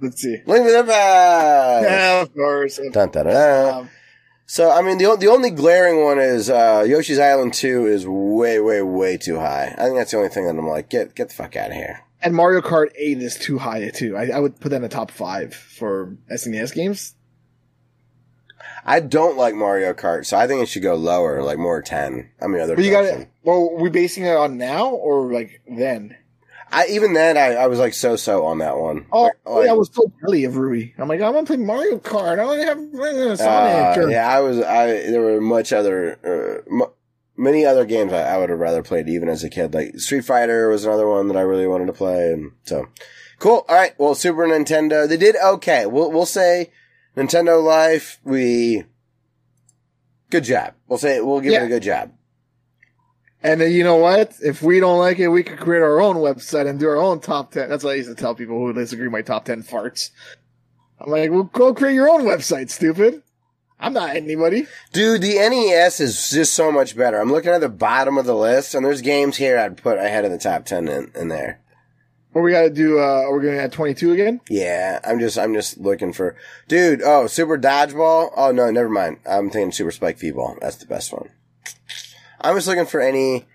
[0.00, 0.38] Let's see.
[0.46, 1.84] Link to the past.
[1.90, 2.76] Yeah, of course.
[2.78, 3.74] Dun, dun, dun, dun.
[3.82, 3.90] Um,
[4.46, 8.58] So I mean, the the only glaring one is uh, Yoshi's Island Two is way,
[8.58, 9.74] way, way too high.
[9.76, 11.74] I think that's the only thing that I'm like, get get the fuck out of
[11.76, 12.04] here.
[12.22, 14.16] and Mario Kart 8 is too high too.
[14.16, 17.15] I, I would put that in the top five for SNES games.
[18.88, 22.30] I don't like Mario Kart, so I think it should go lower, like more ten.
[22.40, 22.76] I mean, other.
[22.76, 23.28] But you got it.
[23.42, 26.16] Well, we basing it on now or like then?
[26.70, 29.06] I even then I, I was like so so on that one.
[29.12, 30.94] Oh, Like- like- I was so belly of Ruby.
[30.98, 32.38] I'm like, I want to play Mario Kart.
[32.38, 33.98] I want to have uh, Uh, Sonic.
[33.98, 34.60] or- yeah, I was.
[34.60, 36.90] I there were much other, uh, m-
[37.36, 39.74] many other games I, I would have rather played even as a kid.
[39.74, 42.86] Like Street Fighter was another one that I really wanted to play, and so
[43.40, 43.64] cool.
[43.68, 45.86] All right, well, Super Nintendo, they did okay.
[45.86, 46.70] We'll we'll say
[47.16, 48.84] Nintendo Life, we
[50.30, 50.74] good job.
[50.86, 51.62] We'll say we'll give Yeah.
[51.62, 52.12] it a good job.
[53.42, 54.34] And then you know what?
[54.44, 57.20] If we don't like it, we could create our own website and do our own
[57.20, 57.68] top ten.
[57.68, 60.10] That's what I used to tell people who disagree with my top ten farts.
[61.00, 63.22] I'm like, well, go create your own website, stupid.
[63.78, 64.66] I'm not anybody.
[64.94, 67.20] Dude, the NES is just so much better.
[67.20, 70.24] I'm looking at the bottom of the list, and there's games here I'd put ahead
[70.24, 71.60] of the top ten in, in there.
[72.36, 72.98] What we got to do?
[72.98, 74.42] Uh, are we to add 22 again?
[74.50, 76.36] Yeah, I'm just I'm just looking for
[76.68, 77.00] dude.
[77.02, 78.30] Oh, Super Dodgeball.
[78.36, 79.20] Oh no, never mind.
[79.26, 80.58] I'm thinking Super Spike V-Ball.
[80.60, 81.30] That's the best one.
[82.42, 83.46] I'm just looking for any.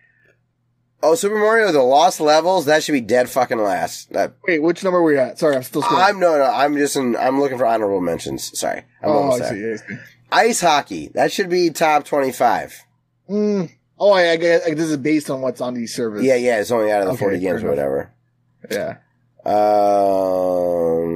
[1.03, 2.65] Oh, Super Mario: The Lost Levels.
[2.65, 4.11] That should be dead fucking last.
[4.13, 5.37] That Wait, which number are we at?
[5.37, 5.83] Sorry, I'm still.
[5.83, 6.09] scrolling.
[6.09, 6.45] I'm no no.
[6.45, 7.15] I'm just in.
[7.15, 8.57] I'm looking for honorable mentions.
[8.59, 9.73] Sorry, I'm oh, almost I there.
[9.73, 9.97] I see.
[10.31, 11.11] Ice hockey.
[11.13, 12.81] That should be top 25.
[13.29, 13.71] Mm.
[13.99, 16.23] Oh, I, I guess I, this is based on what's on these servers.
[16.23, 16.59] Yeah, yeah.
[16.59, 18.11] It's only out of the Okay, 40 games or whatever.
[18.69, 18.97] Yeah.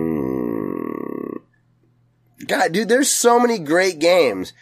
[0.06, 1.42] Um,
[2.48, 4.54] God, dude, there's so many great games.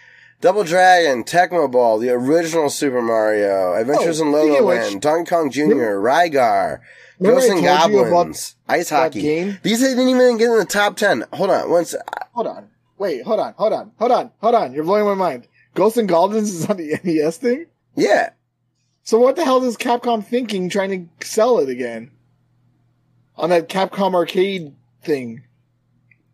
[0.41, 5.49] Double Dragon, Tecmo Bowl, the original Super Mario, Adventures Oh, in Lolo which- Donkey Kong
[5.49, 6.79] Jr., Rygar,
[7.21, 9.21] Ghosts and told you about Goblins, Ice Hockey.
[9.21, 9.57] game?
[9.63, 11.23] These didn't even get in the top 10.
[11.31, 11.95] Hold on, once.
[12.33, 12.67] Hold on.
[12.97, 14.73] Wait, hold on, hold on, hold on, hold on.
[14.73, 15.47] You're blowing my mind.
[15.73, 17.67] Ghosts and Goblins is on the NES thing?
[17.95, 18.31] Yeah.
[19.03, 22.11] So what the hell is Capcom thinking trying to sell it again?
[23.37, 24.73] On that Capcom arcade
[25.03, 25.43] thing.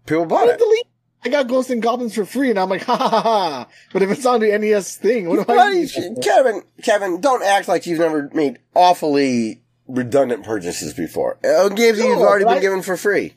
[0.06, 0.60] People bought I it.
[0.60, 0.86] delete.
[1.24, 3.22] I got Ghosts and Goblins for free, and I'm like, ha ha ha.
[3.22, 3.68] ha.
[3.92, 5.88] But if it's on the NES thing, what do I Why do?
[5.88, 11.38] do you- Kevin, Kevin, don't act like you've never made awfully redundant purchases before.
[11.44, 12.62] Uh, games that you've already been right?
[12.62, 13.34] given for free.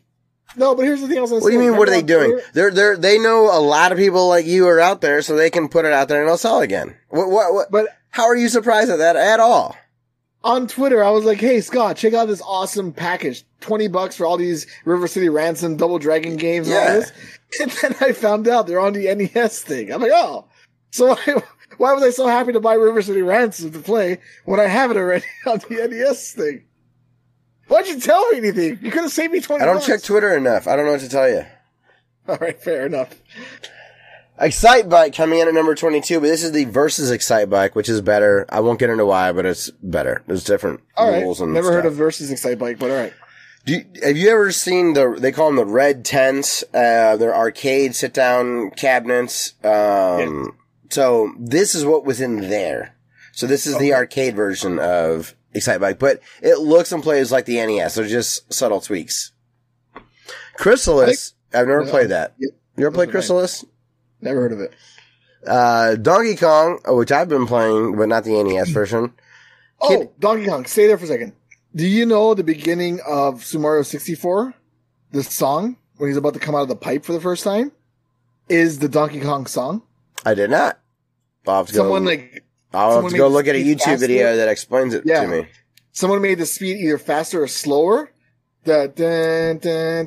[0.57, 1.77] No, but here's the thing I was gonna What do you mean?
[1.77, 2.39] What are they doing?
[2.53, 5.49] They're they're they know a lot of people like you are out there, so they
[5.51, 6.95] can put it out there and it'll sell again.
[7.09, 7.55] What what?
[7.55, 9.75] what But how are you surprised at that at all?
[10.45, 13.45] On Twitter, I was like, "Hey Scott, check out this awesome package.
[13.61, 16.95] Twenty bucks for all these River City Ransom Double Dragon games and all Yeah.
[17.01, 17.13] this."
[17.61, 19.93] And then I found out they're on the NES thing.
[19.93, 20.47] I'm like, "Oh,
[20.91, 21.43] so why,
[21.77, 24.91] why was I so happy to buy River City Ransom to play when I have
[24.91, 26.65] it already on the NES thing?
[27.69, 28.79] Why'd you tell me anything?
[28.83, 29.63] You could have saved me twenty.
[29.63, 29.87] I don't bucks.
[29.87, 30.67] check Twitter enough.
[30.67, 31.45] I don't know what to tell you.
[32.29, 33.11] All right, fair enough.
[34.43, 37.75] Excite Bike coming in at number twenty two, but this is the versus Excite Bike,
[37.75, 38.45] which is better.
[38.49, 40.23] I won't get into why, but it's better.
[40.27, 43.13] There's different All right, rules and never heard of Versus Excite Bike, but all right.
[43.65, 45.17] Do you, have you ever seen the?
[45.19, 46.65] They call them the red tents.
[46.75, 49.55] Uh, they're arcade sit down cabinets.
[49.65, 50.59] Um,
[50.91, 52.97] So this is what was in there.
[53.33, 57.45] So this is the arcade version of Excite Bike, but it looks and plays like
[57.47, 57.95] the NES.
[57.95, 59.31] They're just subtle tweaks.
[60.59, 61.33] Crystalis.
[61.55, 61.91] I've never No.
[61.91, 62.35] played that.
[62.39, 62.49] Yeah.
[62.77, 63.65] You ever played Crystalis?
[64.23, 64.73] Never heard of it.
[65.47, 69.13] Uh, Donkey Kong, which I've been playing, but not the NES version.
[69.81, 70.65] Oh, Kid- Donkey Kong.
[70.65, 71.33] Stay there for a second.
[71.75, 74.55] Do you know the beginning of Super Mario 64?
[75.11, 77.73] The song when he's about to come out of the pipe for the first time
[78.49, 79.83] is the Donkey Kong song.
[80.25, 80.79] I did not.
[81.47, 84.95] I'll Someone go, like I'll have to go look at a YouTube video that explains
[84.95, 85.23] it Yeah.
[85.23, 85.49] to me.
[85.93, 88.13] someone made the speed either faster or slower.
[88.65, 89.59] The dun,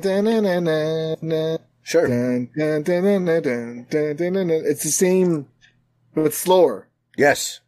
[1.86, 2.08] Sure.
[2.08, 3.28] Dun, dun, dun,
[4.50, 5.46] it's the same,
[6.16, 6.88] but slower.
[7.16, 7.60] Yes.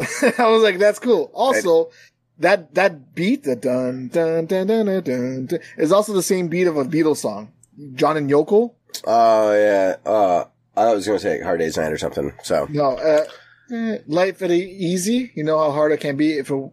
[0.00, 1.30] I was like, that's cool.
[1.32, 1.92] Also, and-
[2.40, 6.66] that that beat, the dun dun dun dun dun, dun is also the same beat
[6.66, 7.52] of a Beatles song,
[7.94, 8.74] John and Yoko.
[9.06, 9.96] Oh yeah.
[10.04, 10.44] Uh,
[10.76, 12.32] I was gonna say Hard Day's Night or something.
[12.42, 15.30] So no, uh, life at easy.
[15.36, 16.70] You know how hard it can be if it,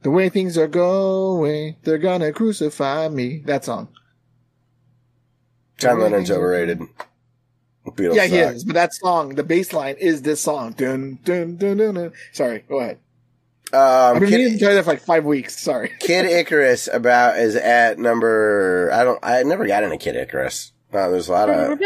[0.00, 3.42] the way things are going, they're gonna crucify me.
[3.44, 3.88] That song.
[5.78, 6.80] John Lennon's overrated.
[7.86, 8.54] Beatles yeah, he suck.
[8.54, 8.64] is.
[8.64, 10.72] But that song, the bass line is this song.
[10.72, 11.94] Dun dun dun dun.
[11.94, 12.12] dun.
[12.32, 12.98] Sorry, go ahead.
[13.72, 13.80] Um,
[14.16, 15.58] I've been meaning to tell you that for like five weeks.
[15.60, 15.92] Sorry.
[16.00, 18.90] Kid Icarus about is at number.
[18.92, 19.18] I don't.
[19.22, 20.72] I never got into Kid Icarus.
[20.92, 21.78] Uh, there's a lot of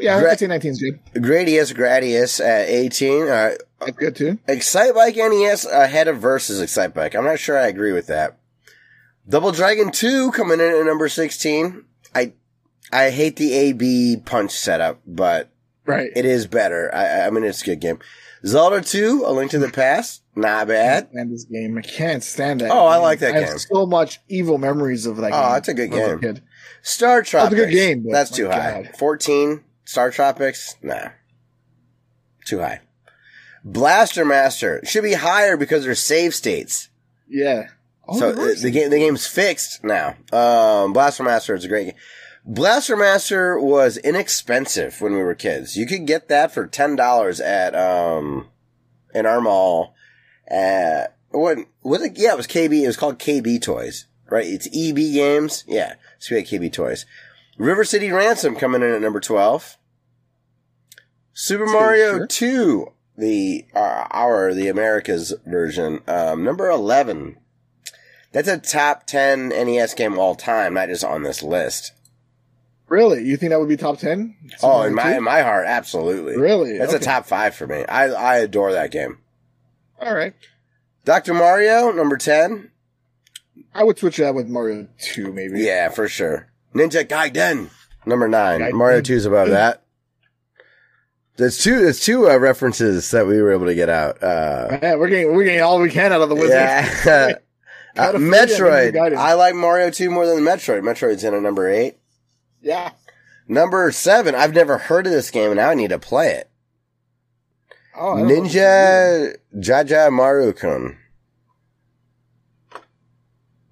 [0.00, 1.00] Yeah, Gra- I'd say 19 good.
[1.22, 3.22] Gradius Gradius at 18.
[3.28, 4.38] Uh, That's good too.
[4.46, 7.14] Excite Bike NES ahead of versus Excite Bike.
[7.14, 8.38] I'm not sure I agree with that.
[9.28, 11.84] Double Dragon 2 coming in at number 16.
[12.14, 12.32] I
[12.92, 15.50] I hate the AB punch setup, but
[15.84, 16.10] Right.
[16.14, 16.92] it is better.
[16.94, 17.98] I, I mean, it's a good game.
[18.44, 21.08] Zelda 2, A Link to the Past, not bad.
[21.10, 21.76] stand this game.
[21.78, 22.70] I can't stand that.
[22.70, 23.48] Oh, I like that I game.
[23.48, 25.56] have so much evil memories of that Oh, game.
[25.58, 26.18] it's a good I game.
[26.20, 26.42] kid.
[26.82, 27.54] Star Tropics.
[27.60, 28.82] good game, but That's too high.
[28.84, 28.96] God.
[28.96, 29.64] 14.
[29.84, 31.08] Star Tropics, nah,
[32.44, 32.80] too high.
[33.64, 36.88] Blaster Master should be higher because they're save states.
[37.28, 37.68] Yeah.
[38.08, 40.16] Oh, so they the, the game the game's fixed now.
[40.32, 41.96] Um, Blaster Master is a great game.
[42.44, 45.76] Blaster Master was inexpensive when we were kids.
[45.76, 48.48] You could get that for ten dollars at um
[49.14, 49.94] in our mall.
[50.46, 52.16] At what was it?
[52.16, 52.82] Yeah, it was KB.
[52.82, 54.46] It was called KB Toys, right?
[54.46, 55.64] It's EB Games.
[55.66, 57.04] Yeah, so we had KB Toys.
[57.58, 59.76] River City Ransom coming in at number twelve.
[61.32, 62.26] Super Mario sure.
[62.28, 67.38] Two, the uh, our the Americas version, um, number eleven.
[68.36, 71.92] That's a top ten NES game of all time, not just on this list.
[72.86, 73.24] Really?
[73.24, 74.36] You think that would be top 10?
[74.62, 76.36] Oh, in my in my heart, absolutely.
[76.36, 76.76] Really?
[76.76, 77.86] That's a top five for me.
[77.86, 79.20] I I adore that game.
[79.98, 80.34] All right.
[81.06, 82.72] Doctor Mario, number ten.
[83.74, 85.60] I would switch that with Mario 2, maybe.
[85.60, 86.48] Yeah, for sure.
[86.74, 87.70] Ninja Gaiden,
[88.04, 88.60] number nine.
[88.60, 88.72] Gaiden.
[88.74, 89.82] Mario Two's above that.
[91.38, 91.80] There's two.
[91.80, 94.22] There's two uh, references that we were able to get out.
[94.22, 96.50] Uh, Yeah, we're getting we're getting all we can out of the wizard.
[96.50, 97.32] yeah.
[97.98, 99.16] Uh, Gotta feel ya, Ninja Metroid.
[99.16, 100.82] I like Mario 2 more than Metroid.
[100.82, 101.96] Metroid's in at number 8.
[102.60, 102.90] Yeah.
[103.48, 104.34] Number 7.
[104.34, 106.50] I've never heard of this game and now I need to play it.
[107.96, 108.34] Oh, I don't know.
[108.42, 110.98] Ninja Jaja Maru-kun.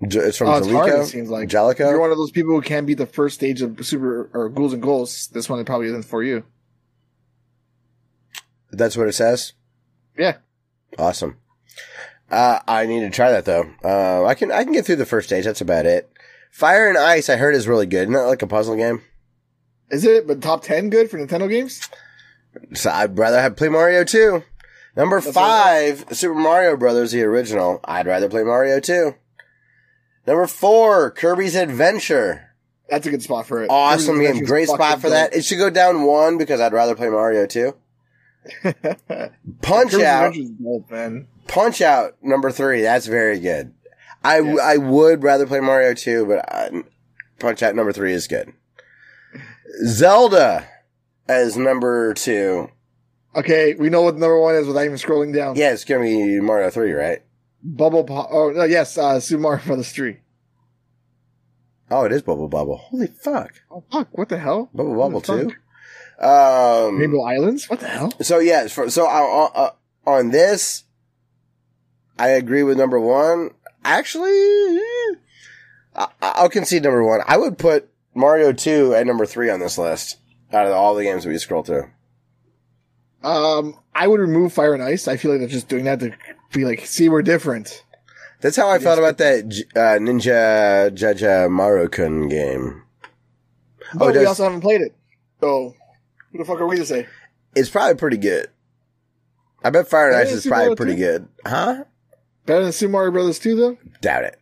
[0.06, 1.44] J- It's from Oh, it's hard, it seems like.
[1.44, 1.78] If Jaleco?
[1.78, 4.72] you're one of those people who can't beat the first stage of Super or Ghouls
[4.72, 6.44] and Ghosts, this one probably isn't for you.
[8.70, 9.52] That's what it says?
[10.18, 10.36] Yeah.
[10.98, 11.36] Awesome.
[12.34, 13.70] Uh, I need to try that though.
[13.84, 15.44] Uh, I can, I can get through the first stage.
[15.44, 16.10] That's about it.
[16.50, 18.02] Fire and Ice, I heard is really good.
[18.02, 19.02] Isn't that like a puzzle game?
[19.90, 20.26] Is it?
[20.26, 21.88] But top 10 good for Nintendo games?
[22.72, 24.42] So I'd rather have play Mario 2.
[24.96, 27.80] Number That's five, Super Mario Brothers, the original.
[27.84, 29.14] I'd rather play Mario 2.
[30.26, 32.50] Number four, Kirby's Adventure.
[32.88, 33.70] That's a good spot for it.
[33.70, 34.30] Awesome Kirby's game.
[34.30, 35.34] Adventure's Great spot for that.
[35.34, 37.74] It should go down one because I'd rather play Mario 2.
[39.62, 40.34] Punch Kirby's Out.
[40.34, 41.28] Dope, man.
[41.46, 42.82] Punch Out, number three.
[42.82, 43.74] That's very good.
[44.22, 44.58] I, Yes.
[44.58, 46.82] I would rather play Mario 2, but uh,
[47.38, 48.52] Punch Out number three is good.
[49.84, 50.66] Zelda
[51.28, 52.70] as number two.
[53.36, 55.56] Okay, we know what number one is without even scrolling down.
[55.56, 57.22] Yeah, it's to be Mario 3, right?
[57.62, 58.28] Bubble Pop.
[58.30, 60.18] Oh, no, yes, uh, Super Mario Brothers 3.
[61.90, 62.76] Oh, it is Bubble Bobble.
[62.76, 63.52] Holy fuck.
[63.70, 64.08] Oh, fuck.
[64.12, 64.70] What the hell?
[64.72, 65.52] Bubble Bobble too.
[66.18, 67.68] Um, Rainbow Islands?
[67.68, 68.12] What the hell?
[68.22, 69.70] so yeah, for, so uh, uh,
[70.06, 70.83] on this,
[72.18, 73.50] I agree with number one.
[73.84, 75.14] Actually, eh,
[75.96, 77.20] I, I'll concede number one.
[77.26, 80.18] I would put Mario two at number three on this list
[80.52, 81.90] out of all the games we scroll through.
[83.22, 85.08] Um, I would remove Fire and Ice.
[85.08, 86.12] I feel like they're just doing that to
[86.52, 87.84] be like, see, we're different.
[88.40, 89.44] That's how I felt about that
[89.74, 92.82] uh, Ninja Jaja Marukun game.
[93.94, 94.94] Oh but we does- also haven't played it.
[95.40, 95.74] So,
[96.32, 97.06] who the fuck are we to say?
[97.54, 98.48] It's probably pretty good.
[99.62, 100.98] I bet Fire and Ice is probably pretty 2?
[100.98, 101.28] good.
[101.46, 101.84] Huh?
[102.46, 103.78] Better than Super Mario Brothers 2, though?
[104.00, 104.38] Doubt it.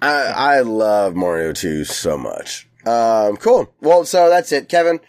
[0.00, 0.12] I
[0.58, 2.68] I love Mario 2 so much.
[2.84, 3.72] Um, cool.
[3.80, 4.68] Well, so that's it.
[4.68, 5.00] Kevin,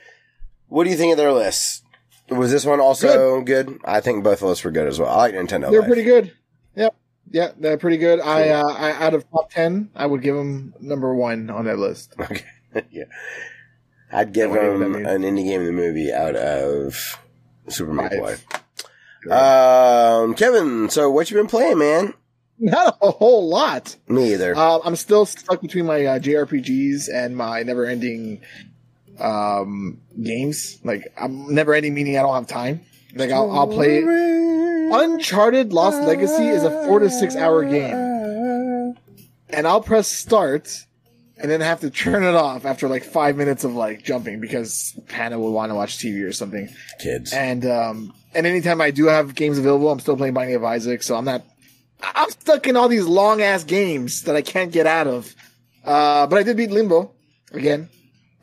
[0.68, 1.84] what do you think of their lists?
[2.30, 3.80] Was this one also good?
[3.86, 5.10] I think both of us were good as well.
[5.10, 5.72] I like Nintendo.
[5.72, 5.88] They're Life.
[5.88, 6.34] pretty good.
[6.76, 6.96] Yep.
[7.32, 8.20] Yeah, they're pretty good.
[8.22, 11.80] I, uh, I, out of top 10, I would give them number one on that
[11.80, 12.14] list.
[12.22, 12.44] Okay.
[12.92, 13.06] yeah.
[14.12, 17.18] I'd give I don't know them an indie game of the movie out of
[17.70, 17.94] Super.
[17.96, 18.46] Five.
[19.32, 22.14] Um, Kevin, so what you been playing, man?
[22.60, 23.96] Not a whole lot.
[24.08, 24.56] Me either.
[24.56, 28.42] Uh, I'm still stuck between my uh, JRPGs and my never-ending
[29.20, 30.80] um, games.
[30.84, 32.82] Like I'm never-ending, meaning I don't have time.
[33.14, 34.04] Like I'll, I'll play.
[34.90, 38.96] Uncharted Lost Legacy is a four to six hour game,
[39.50, 40.86] and I'll press start,
[41.38, 44.98] and then have to turn it off after like five minutes of like jumping because
[45.10, 46.70] Hannah will want to watch TV or something.
[47.00, 47.34] Kids.
[47.34, 51.04] And um, and anytime I do have games available, I'm still playing Binding of Isaac,
[51.04, 51.44] so I'm not.
[52.02, 55.34] I'm stuck in all these long ass games that I can't get out of.
[55.84, 57.12] Uh, but I did beat Limbo
[57.54, 57.90] again.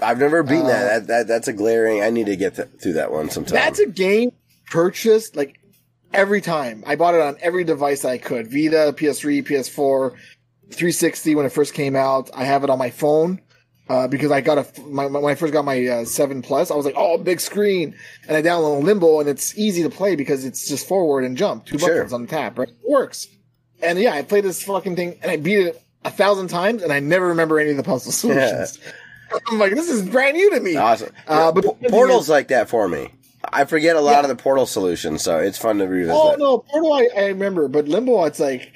[0.01, 0.89] I've never beaten Uh, that.
[0.89, 1.07] that.
[1.07, 2.03] That that's a glaring.
[2.03, 3.55] I need to get th- through that one sometime.
[3.55, 4.33] That's a game
[4.71, 5.61] purchased like
[6.13, 6.83] every time.
[6.87, 10.11] I bought it on every device I could: Vita, PS3, PS4,
[10.71, 12.31] 360 when it first came out.
[12.35, 13.41] I have it on my phone.
[13.87, 16.71] Uh, because I got a, my, my- when I first got my uh, 7 Plus,
[16.71, 17.95] I was like, oh, big screen.
[18.27, 21.67] And I downloaded Limbo and it's easy to play because it's just forward and jump.
[21.67, 21.91] Two Sure.
[21.91, 22.71] buttons on the tab, right?
[22.71, 23.29] It works.
[23.85, 26.93] And yeah, I played this fucking thing and I beat it a thousand times and
[26.93, 28.79] I never remember any of the puzzle solutions.
[29.51, 30.77] I'm like, this is brand new to me.
[30.77, 31.13] awesome.
[31.27, 33.11] Uh, but P- Portal's like that for me.
[33.53, 36.15] I forget a lot of the Portal solutions, so it's fun to revisit.
[36.17, 38.73] Oh no, Portal I, I remember, but Limbo it's like,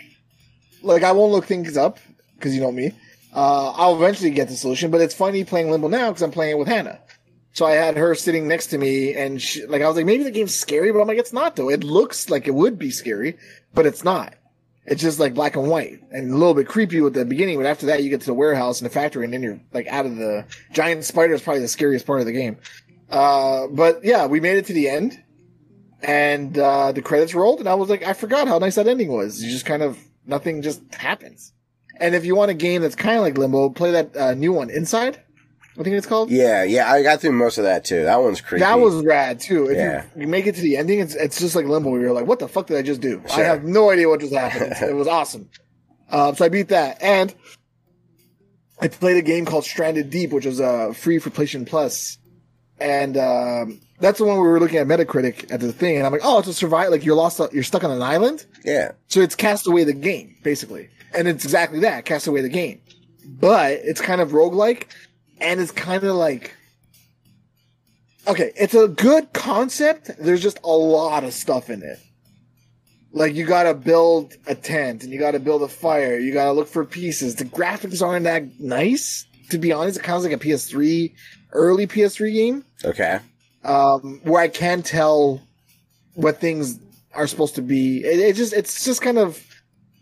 [0.83, 1.99] like I won't look things up
[2.37, 2.93] because you know me.
[3.35, 6.53] Uh, I'll eventually get the solution, but it's funny playing Limbo now because I'm playing
[6.53, 7.01] it with Hannah.
[7.53, 10.23] So I had her sitting next to me, and she, like I was like, maybe
[10.23, 11.71] the game's scary, but I'm like, it's not though.
[11.71, 13.39] It looks like it would be scary,
[13.75, 14.35] but it's not.
[14.91, 17.67] It's just like black and white and a little bit creepy with the beginning, but
[17.67, 20.07] after that you get to the warehouse and the factory, and then you're like out
[20.07, 22.57] of the giant spider is probably the scariest part of the game.
[23.11, 25.23] Uh, but yeah, we made it to the end,
[26.03, 29.13] and uh, the credits rolled, and I was like, I forgot how nice that ending
[29.13, 29.43] was.
[29.43, 31.53] You just kind of nothing just happens.
[32.01, 34.53] And if you want a game that's kind of like Limbo, play that uh, new
[34.53, 35.23] one, Inside.
[35.79, 36.31] I think it's called.
[36.31, 38.03] Yeah, yeah, I got through most of that too.
[38.05, 38.61] That one's creepy.
[38.61, 39.69] That was rad too.
[39.71, 40.05] If Yeah.
[40.17, 41.91] you, you make it to the ending, it's it's just like Limbo.
[41.91, 43.23] Where you're like, what the fuck did I just do?
[43.33, 44.75] I have no idea what just happened.
[44.91, 45.49] it was awesome.
[46.11, 47.35] Um, so I beat that, and
[48.81, 52.19] I played a game called Stranded Deep, which was uh, free for PlayStation Plus,
[52.81, 56.13] and um, that's the one we were looking at Metacritic at the thing, and I'm
[56.13, 56.91] like, oh, it's a survive.
[56.91, 58.47] Like you're lost, you're stuck on an island.
[58.65, 58.93] yeah.
[59.09, 60.89] So it's cast away the game, basically.
[61.15, 62.81] And it's exactly that, cast away the game.
[63.27, 64.85] But it's kind of roguelike,
[65.41, 66.55] and it's kind of like
[68.27, 70.11] Okay, it's a good concept.
[70.21, 71.99] There's just a lot of stuff in it.
[73.11, 76.69] Like you gotta build a tent and you gotta build a fire, you gotta look
[76.69, 77.37] for pieces.
[77.37, 79.99] The graphics aren't that nice, to be honest.
[79.99, 81.15] It kind of like a PS3,
[81.53, 83.19] early PS3 game Okay.
[83.65, 85.41] um, where I can tell
[86.15, 86.79] what things
[87.15, 88.05] are supposed to be.
[88.05, 89.43] It, it just it's just kind of.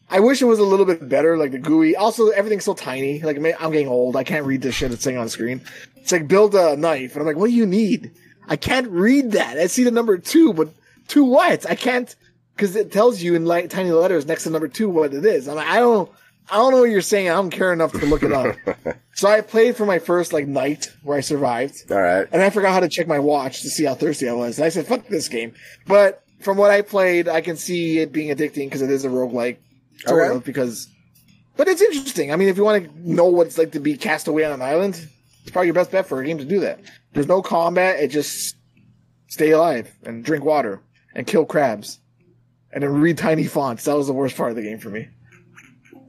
[0.09, 1.96] I wish it was a little bit better, like the GUI.
[1.96, 3.20] Also, everything's so tiny.
[3.20, 4.16] Like I'm getting old.
[4.16, 5.62] I can't read this shit that's saying on the screen.
[5.96, 8.12] It's like build a knife, and I'm like, what do you need?
[8.48, 9.59] I can't read that.
[9.59, 10.68] I see the number two, but
[11.09, 11.68] two what?
[11.68, 12.14] I can't
[12.54, 15.48] because it tells you in like tiny letters next to number two what it is.
[15.48, 16.11] I'm like, I don't.
[16.48, 17.28] I don't know what you're saying.
[17.28, 18.54] I don't care enough to look it up.
[19.14, 21.90] so I played for my first like night where I survived.
[21.90, 22.28] All right.
[22.30, 24.59] And I forgot how to check my watch to see how thirsty I was.
[24.59, 25.54] And I said, fuck this game.
[25.88, 29.09] But from what I played, I can see it being addicting because it is a
[29.09, 29.57] roguelike.
[30.07, 30.34] Okay.
[30.34, 30.88] of, because,
[31.57, 32.32] but it's interesting.
[32.32, 34.53] I mean, if you want to know what it's like to be cast away on
[34.53, 35.09] an island,
[35.42, 36.80] it's probably your best bet for a game to do that.
[37.12, 38.01] There's no combat.
[38.01, 38.57] It just
[39.28, 40.80] stay alive and drink water
[41.14, 41.99] and kill crabs
[42.72, 43.84] and then read tiny fonts.
[43.84, 45.09] That was the worst part of the game for me.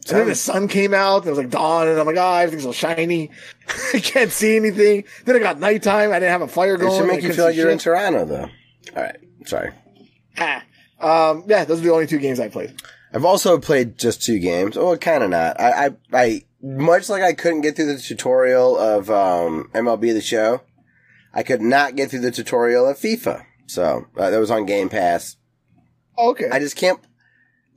[0.09, 2.35] And then the sun came out, and it was like dawn, and I'm like, oh,
[2.35, 3.29] everything's so shiny.
[3.93, 5.03] I can't see anything.
[5.25, 6.11] Then it got nighttime.
[6.11, 6.93] I didn't have a fire going.
[6.93, 7.77] It should make you feel like you're in.
[7.77, 8.49] Toronto, though.
[8.95, 9.17] All right.
[9.45, 9.71] Sorry.
[10.37, 10.63] Ah.
[10.99, 12.81] Um, yeah, those are the only two games I played.
[13.13, 14.75] I've also played just two games.
[14.77, 15.59] Oh, kind of not.
[15.59, 20.21] I, I, I, much like I couldn't get through the tutorial of um, MLB The
[20.21, 20.61] Show,
[21.33, 23.45] I could not get through the tutorial of FIFA.
[23.67, 25.37] So uh, that was on Game Pass.
[26.17, 26.49] Okay.
[26.51, 26.99] I just can't.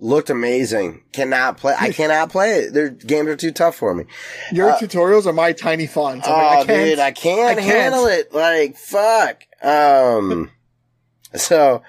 [0.03, 1.03] Looked amazing.
[1.13, 1.75] Cannot play.
[1.79, 2.73] I cannot play it.
[2.73, 4.05] Their games are too tough for me.
[4.51, 6.27] Your tutorials are my tiny fonts.
[6.27, 7.67] I'm Oh, like, I can't, dude, I can't, I can't.
[7.67, 8.33] handle it.
[8.33, 9.43] Like, fuck.
[9.63, 10.51] Um,
[11.35, 11.83] so,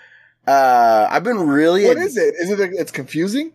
[0.51, 1.85] uh, I've been really.
[1.85, 2.35] What is it?
[2.39, 2.59] Is it?
[2.73, 3.53] It's confusing.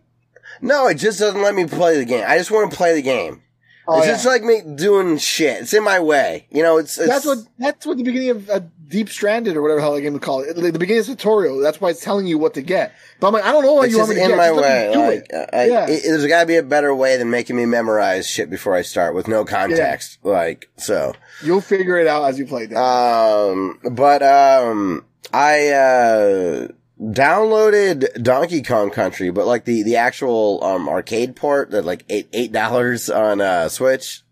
[0.61, 2.23] No, it just doesn't let me play the game.
[2.27, 3.43] I just want to play the game.
[3.89, 4.13] Oh, it's yeah.
[4.13, 5.61] just like me doing shit.
[5.61, 6.45] It's in my way.
[6.51, 9.61] You know, it's, it's that's what that's what the beginning of uh, Deep Stranded or
[9.61, 10.53] whatever the hell the game would call it.
[10.55, 11.59] The the beginning of the tutorial.
[11.59, 12.91] That's why it's telling you what to get.
[13.21, 14.37] But I'm like, I don't know what you want me to in get.
[14.37, 14.89] my Just way.
[14.93, 15.49] do Like, it.
[15.53, 15.85] I, Yeah.
[15.87, 18.81] it, there's got to be a better way than making me memorize shit before I
[18.81, 20.17] start with no context.
[20.21, 21.13] Like, so.
[21.41, 22.65] You'll figure it out as you play.
[22.65, 22.77] That.
[22.77, 26.67] Um, but um, I uh
[27.01, 32.27] downloaded Donkey Kong Country, but like the the actual um arcade port that like eight
[32.33, 34.23] eight dollars on uh Switch,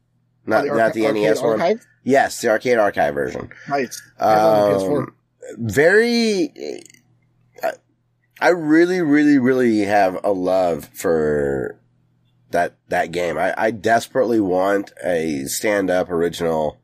[0.45, 1.61] not The not the NES one.
[1.61, 1.85] archive?
[2.03, 3.49] Yes, the arcade archive version.
[3.67, 4.01] Nice.
[4.19, 4.97] I have it on the PS4.
[4.99, 5.15] Um,
[5.57, 6.83] very.
[7.63, 7.71] I,
[8.39, 11.79] I really, really, really have a love for
[12.51, 13.37] that that game.
[13.37, 16.79] I, I desperately want a stand up original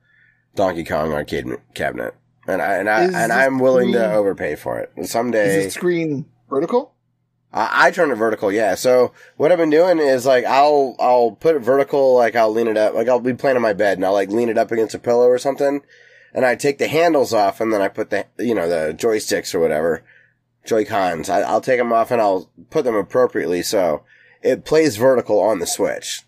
[0.56, 2.16] Donkey Kong arcade cabinet,
[2.52, 4.92] and I and I is and I'm willing to overpay for it.
[5.06, 5.66] someday.
[5.66, 6.94] the screen vertical?
[7.54, 8.76] I, I turn it vertical, yeah.
[8.76, 12.68] So what I've been doing is like I'll I'll put it vertical, like I'll lean
[12.68, 14.72] it up, like I'll be playing on my bed and I'll like lean it up
[14.72, 15.82] against a pillow or something,
[16.34, 19.54] and I take the handles off and then I put the you know the joysticks
[19.54, 20.04] or whatever,
[20.66, 21.30] Joy Cons.
[21.30, 24.04] I'll take them off and I'll put them appropriately so
[24.42, 26.24] it plays vertical on the Switch.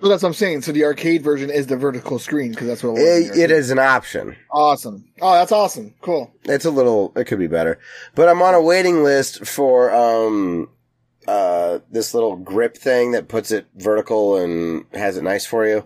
[0.00, 0.62] Well, that's what I'm saying.
[0.62, 3.36] So the arcade version is the vertical screen because that's what it.
[3.36, 4.36] It, it an option.
[4.50, 5.04] awesome.
[5.20, 5.94] Oh, that's awesome.
[6.00, 6.32] Cool.
[6.44, 7.78] It's a little, it could be better.
[8.14, 10.68] But I'm on a waiting list for, um,
[11.26, 15.84] uh, this little grip thing that puts it vertical and has it nice for you.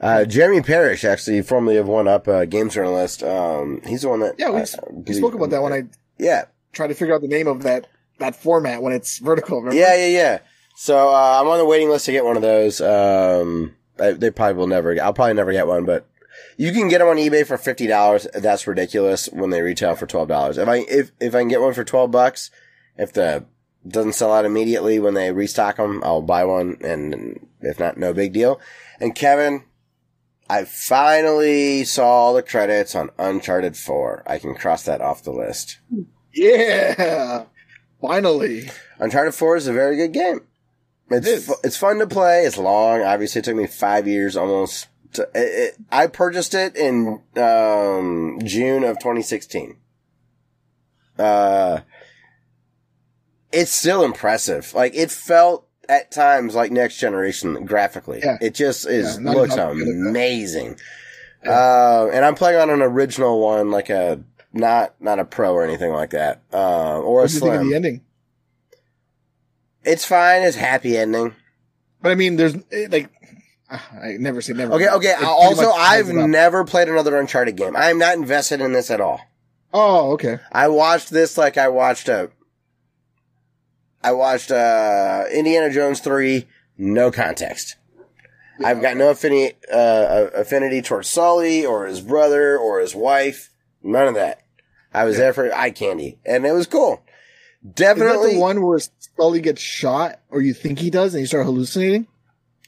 [0.00, 4.20] Uh, Jeremy Parrish, actually, formerly of One Up, uh, game journalist, um, he's the one
[4.20, 4.34] that.
[4.38, 5.84] Yeah, we, I we spoke about that when I
[6.18, 6.44] Yeah.
[6.72, 7.86] tried to figure out the name of that
[8.18, 9.58] that format when it's vertical.
[9.58, 9.76] Remember?
[9.80, 10.38] Yeah, yeah, yeah.
[10.74, 12.80] So, uh, I'm on the waiting list to get one of those.
[12.80, 16.08] Um, I, they probably will never, I'll probably never get one, but
[16.56, 18.32] you can get them on eBay for $50.
[18.32, 20.58] That's ridiculous when they retail for $12.
[20.58, 22.50] If I, if, if I can get one for 12 bucks,
[22.96, 23.44] if the
[23.86, 26.78] doesn't sell out immediately when they restock them, I'll buy one.
[26.80, 28.60] And if not, no big deal.
[28.98, 29.64] And Kevin,
[30.48, 34.24] I finally saw the credits on Uncharted 4.
[34.26, 35.78] I can cross that off the list.
[36.32, 37.44] Yeah.
[38.00, 38.70] Finally.
[38.98, 40.40] Uncharted 4 is a very good game.
[41.10, 42.44] It's It fu- it's fun to play.
[42.44, 43.02] It's long.
[43.02, 44.88] Obviously, it took me five years almost.
[45.14, 49.76] To, it, it, I purchased it in um, June of 2016.
[51.18, 51.80] Uh,
[53.52, 54.72] it's still impressive.
[54.74, 58.20] Like it felt at times like next generation graphically.
[58.24, 58.38] Yeah.
[58.40, 60.08] It just is Yeah, looks enough good at that.
[60.10, 60.76] amazing.
[61.46, 65.62] Uh, and I'm playing on an original one, like a not not a pro or
[65.62, 67.68] anything like that, uh, or a What do you think of slim.
[67.70, 68.00] the ending?
[69.84, 70.42] It's fine.
[70.42, 71.34] It's happy ending.
[72.00, 73.10] But I mean, there's eh, like,
[73.70, 74.74] ah, I never say never.
[74.74, 75.12] Okay, okay.
[75.12, 77.76] It Also, I've it never played another Uncharted game.
[77.76, 79.20] I am not invested in this at all.
[79.72, 80.38] Oh, okay.
[80.52, 82.30] I watched this like I watched a.
[84.02, 86.46] I watched uh Indiana Jones three.
[86.76, 87.76] No context.
[88.62, 93.50] I've got no affinity uh, affinity towards Sully or his brother or his wife.
[93.82, 94.42] None of that.
[94.92, 97.02] I was there for eye candy, and it was cool.
[97.64, 98.34] Is that Definitely.
[98.34, 98.78] the one where
[99.16, 102.06] Sully gets shot, or you think he does, and you start hallucinating?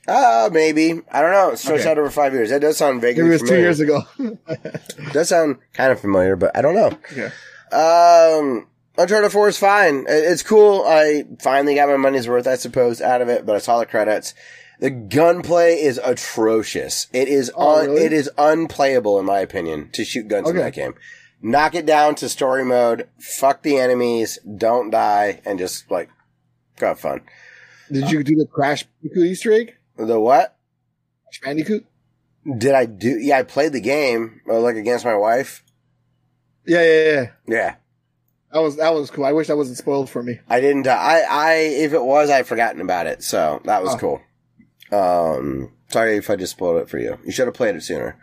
[0.08, 1.00] Uh, maybe.
[1.10, 1.50] I don't know.
[1.50, 1.90] It stretched Okay.
[1.90, 2.50] out over five years.
[2.50, 4.02] That does sound vaguely Maybe it was two years ago.
[5.12, 6.96] does sound kind of familiar, but I don't know.
[7.14, 7.30] yeah.
[7.72, 10.06] Um, Uncharted 4 is fine.
[10.08, 10.84] It's cool.
[10.86, 13.86] I finally got my money's worth, I suppose, out of it, but I saw the
[13.86, 14.32] credits.
[14.78, 17.06] The gunplay is atrocious.
[17.12, 18.04] It is Oh, un- really?
[18.04, 20.94] it is unplayable in my opinion to shoot guns in that game.
[21.42, 26.08] Knock it down to story mode, fuck the enemies, don't die, and just like
[26.78, 27.20] go have fun.
[27.92, 29.76] Did you do the Crash Bandicoot Easter egg?
[29.96, 30.56] The what?
[31.24, 31.86] Crash Bandicoot?
[32.58, 33.18] Did I do?
[33.18, 35.62] Yeah, I played the game, uh, like against my wife.
[36.66, 37.26] Yeah, yeah, yeah.
[37.46, 37.74] Yeah.
[38.52, 39.24] That was that was cool.
[39.24, 40.40] I wish that wasn't spoiled for me.
[40.48, 40.86] I didn't.
[40.88, 43.22] I, I, if it was, I'd forgotten about it.
[43.22, 43.98] So that was Oh.
[43.98, 44.20] cool.
[44.98, 47.18] Um, sorry if I just spoiled it for you.
[47.24, 48.16] You should have played it sooner.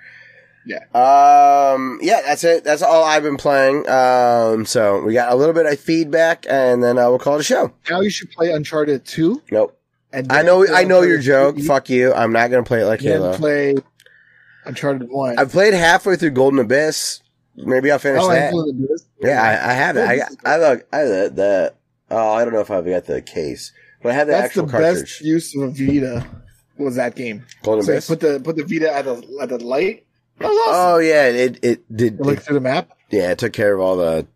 [0.66, 0.80] Yeah.
[0.94, 2.64] Um, yeah, that's it.
[2.64, 3.88] That's all I've been playing.
[3.90, 7.42] Um, so we got a little bit of feedback and then uh, we'll call it
[7.42, 7.74] a show.
[7.90, 9.42] Now you should play Uncharted Two.
[9.52, 9.78] Nope.
[10.14, 11.56] And I know, I know your joke.
[11.56, 12.14] 3, Fuck you.
[12.14, 13.36] I'm not going to play it like Then Halo.
[13.38, 13.76] play
[14.66, 15.38] Uncharted One.
[15.40, 17.22] I've played halfway through Golden Abyss.
[17.56, 18.54] Maybe I'll finish oh, that.
[18.54, 18.88] included.
[19.22, 20.08] Yeah, I, I have it.
[20.08, 21.76] I got, I look, I that, that.
[22.10, 24.62] Oh, I don't know if I've got the case, but I have the That's the
[24.62, 25.02] actual cartridge.
[25.02, 26.26] best use of a Vita.
[26.78, 27.46] Was that game?
[27.64, 28.08] Golden So Abyss.
[28.08, 30.06] put the put the Vita at the at the light.
[30.40, 30.96] That was awesome.
[30.96, 32.20] Oh yeah, it it did.
[32.20, 32.90] Look through the map.
[33.10, 34.28] yeah, it took care of all the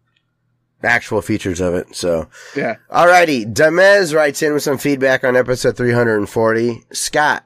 [0.83, 1.95] actual features of it.
[1.95, 2.75] So, Yeah.
[2.91, 6.83] alrighty, Demez writes in with some feedback on episode 340.
[6.93, 7.45] Scott,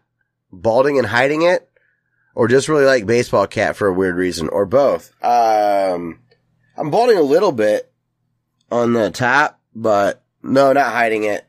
[0.51, 1.69] balding and hiding it,
[2.35, 5.11] or just really like baseball cat for a weird reason, or both.
[5.23, 6.19] Um,
[6.77, 7.91] I'm balding a little bit
[8.69, 11.45] on the top, but no, not hiding it.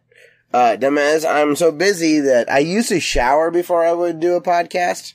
[0.54, 4.40] Uh, Demez, I'm so busy that I used to shower before I would do a
[4.42, 5.14] podcast.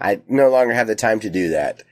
[0.00, 1.82] I no longer have the time to do that.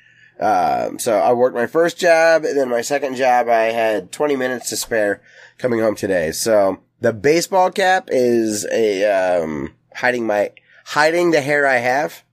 [0.40, 4.36] Um, so I worked my first job, and then my second job, I had 20
[4.36, 5.22] minutes to spare
[5.58, 6.32] coming home today.
[6.32, 10.52] So the baseball cap is a, um, hiding my,
[10.86, 12.24] hiding the hair I have.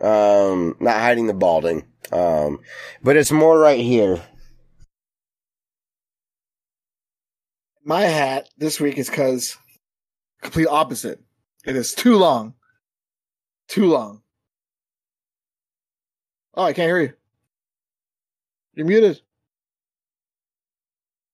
[0.00, 1.86] Um, not hiding the balding.
[2.12, 2.60] Um,
[3.02, 4.22] but it's more right here.
[7.84, 9.56] My hat this week is because
[10.42, 11.20] complete opposite.
[11.64, 12.54] It is too long.
[13.68, 14.22] Too long.
[16.56, 17.12] Oh, I can't hear you.
[18.74, 19.20] You're muted.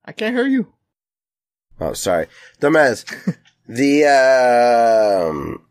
[0.05, 0.73] I can't hear you.
[1.81, 2.27] Oh, sorry.
[2.61, 3.05] Dumbass.
[3.69, 5.65] the, um,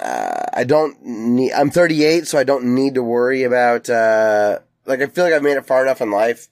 [0.00, 5.00] uh, I don't need, I'm 38, so I don't need to worry about, uh, like,
[5.00, 6.48] I feel like I've made it far enough in life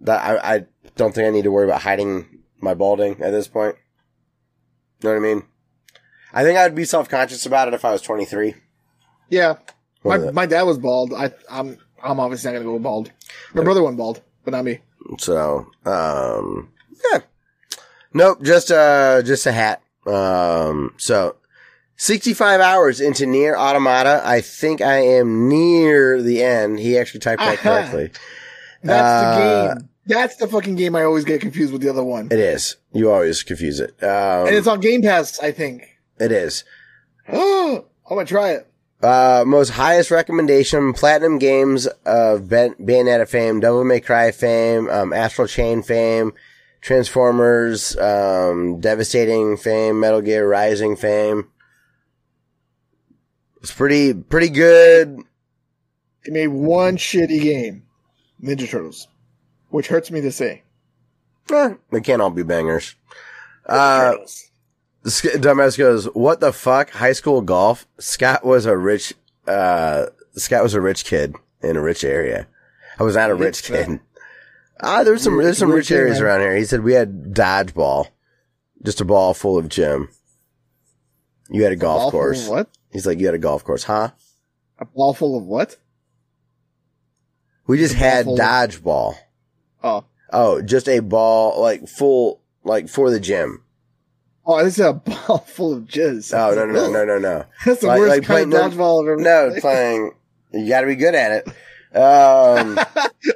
[0.00, 3.48] that I, I don't think I need to worry about hiding my balding at this
[3.48, 3.76] point.
[5.02, 5.44] You know what I mean?
[6.32, 8.54] I think I'd be self-conscious about it if I was 23.
[9.30, 9.56] Yeah.
[10.04, 11.12] My my dad was bald.
[11.14, 13.10] I I'm I'm obviously not gonna go bald.
[13.54, 14.80] My brother went bald, but not me.
[15.18, 16.70] So, um,
[17.12, 17.20] yeah.
[18.14, 19.82] Nope, just, uh, just a hat.
[20.06, 21.36] Um, so
[21.96, 24.22] 65 hours into NieR Automata.
[24.24, 26.78] I think I am near the end.
[26.78, 27.62] He actually typed that Aha.
[27.62, 28.10] correctly.
[28.82, 29.88] That's Uh, the game.
[30.06, 32.28] That's the fucking game I always get confused with the other one.
[32.30, 32.76] It is.
[32.92, 33.90] You always confuse it.
[34.02, 35.82] Um, and it's on Game Pass, I think.
[36.18, 36.64] it is.
[37.30, 38.66] Oh, I'm gonna try it.
[39.04, 45.12] Uh, most highest recommendation, Platinum Games of ben- Bayonetta fame, Devil May Cry fame, um,
[45.12, 46.32] Astral Chain fame,
[46.80, 51.50] Transformers, um, Devastating fame, Metal Gear Rising fame.
[53.60, 55.18] It's pretty, pretty good.
[56.24, 57.82] They made one shitty game,
[58.42, 59.06] Ninja Turtles,
[59.68, 60.62] which hurts me to say.
[61.52, 62.94] Eh, they can't all be bangers.
[63.66, 64.14] Uh,
[65.04, 66.90] Dumbass goes, what the fuck?
[66.90, 67.86] High school golf?
[67.98, 69.12] Scott was a rich,
[69.46, 72.46] uh, Scott was a rich kid in a rich area.
[72.98, 74.00] I was not a rich kid.
[74.80, 76.56] Ah, there's some there's some Rich areas around here.
[76.56, 78.08] He said we had dodgeball,
[78.84, 80.08] just a ball full of gym.
[81.48, 82.48] You had a golf Ball full of course.
[82.48, 82.68] What?
[82.92, 84.10] He's like, you had a golf course, huh?
[84.78, 85.76] A ball full of what?
[87.66, 89.14] We just had full of- dodgeball.
[89.82, 90.04] Oh.
[90.32, 93.63] Oh, just a ball like full like for the gym.
[94.46, 94.92] Oh, this is a
[95.26, 96.32] ball full of jizz.
[96.36, 97.44] Oh no no no no no no.
[97.64, 99.60] That's the Like- worst like kind of dodgeball I've ever No, played.
[99.62, 100.12] playing.
[100.52, 101.48] You got to be good at it.
[101.96, 102.76] Um,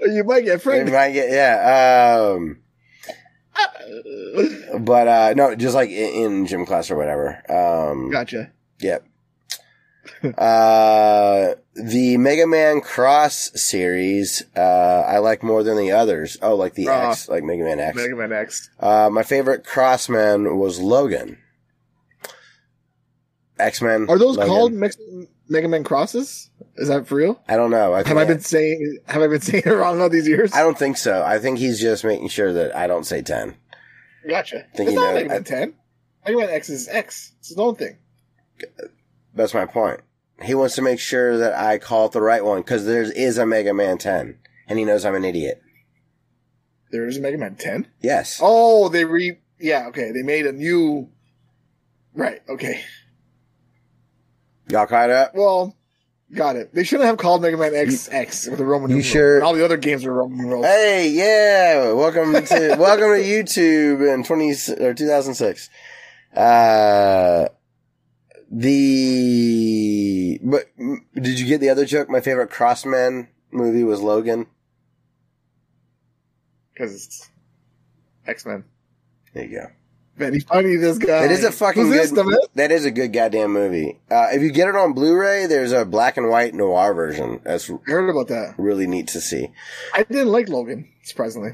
[0.02, 2.26] you might get you might get yeah.
[2.34, 2.58] Um,
[4.80, 7.40] but uh, no, just like in, in gym class or whatever.
[7.48, 8.50] Um, gotcha.
[8.80, 9.06] Yep.
[10.24, 14.60] Uh, the Mega Man Cross series, uh,
[15.06, 16.36] I like more than the others.
[16.42, 17.96] Oh, like the Uh, X, like Mega Man X.
[17.96, 18.70] Mega Man X.
[18.80, 21.38] Uh, my favorite Crossman was Logan.
[23.58, 24.06] X Men.
[24.08, 24.96] Are those called Mex-
[25.48, 26.50] Mega Man crosses?
[26.76, 27.40] Is that for real?
[27.48, 27.92] I don't know.
[27.92, 30.52] I Have I been saying Have I been saying it wrong all these years?
[30.52, 31.22] I don't think so.
[31.24, 33.56] I think he's just making sure that I don't say ten.
[34.28, 34.66] Gotcha.
[34.76, 35.74] Think it's you not know- Mega Man I- 10.
[36.26, 37.32] Mega Man X is X.
[37.40, 37.96] It's his own thing.
[39.34, 40.00] That's my point.
[40.42, 43.38] He wants to make sure that I call it the right one because there is
[43.38, 45.60] a Mega Man ten, and he knows I'm an idiot.
[46.90, 47.86] There is a Mega Man 10.
[48.00, 48.40] Yes.
[48.42, 49.38] Oh, they re.
[49.60, 50.10] Yeah, okay.
[50.12, 51.10] They made a new.
[52.14, 52.40] Right.
[52.48, 52.82] Okay.
[54.70, 55.34] Y'all caught up?
[55.34, 55.76] Well,
[56.34, 56.74] got it.
[56.74, 59.10] They shouldn't have called Mega Man X X with a Roman you numeral.
[59.12, 60.64] sure- And all the other games were Roman numerals.
[60.64, 61.92] Hey, yeah.
[61.92, 65.68] Welcome to welcome to YouTube in twenty or two thousand six.
[66.34, 67.48] Uh,
[68.50, 70.66] the but
[71.14, 72.08] did you get the other joke?
[72.08, 74.46] My favorite Crossman movie was Logan.
[76.72, 77.30] Because it's
[78.26, 78.64] X Men.
[79.34, 79.66] There you go.
[80.16, 81.24] Very funny, this guy.
[81.24, 82.10] It is a fucking good.
[82.56, 84.00] that is a good goddamn movie.
[84.10, 87.40] Uh, if you get it on Blu-ray, there's a black and white noir version.
[87.44, 88.54] That's I heard about that.
[88.58, 89.50] really neat to see.
[89.94, 91.52] I didn't like Logan, surprisingly.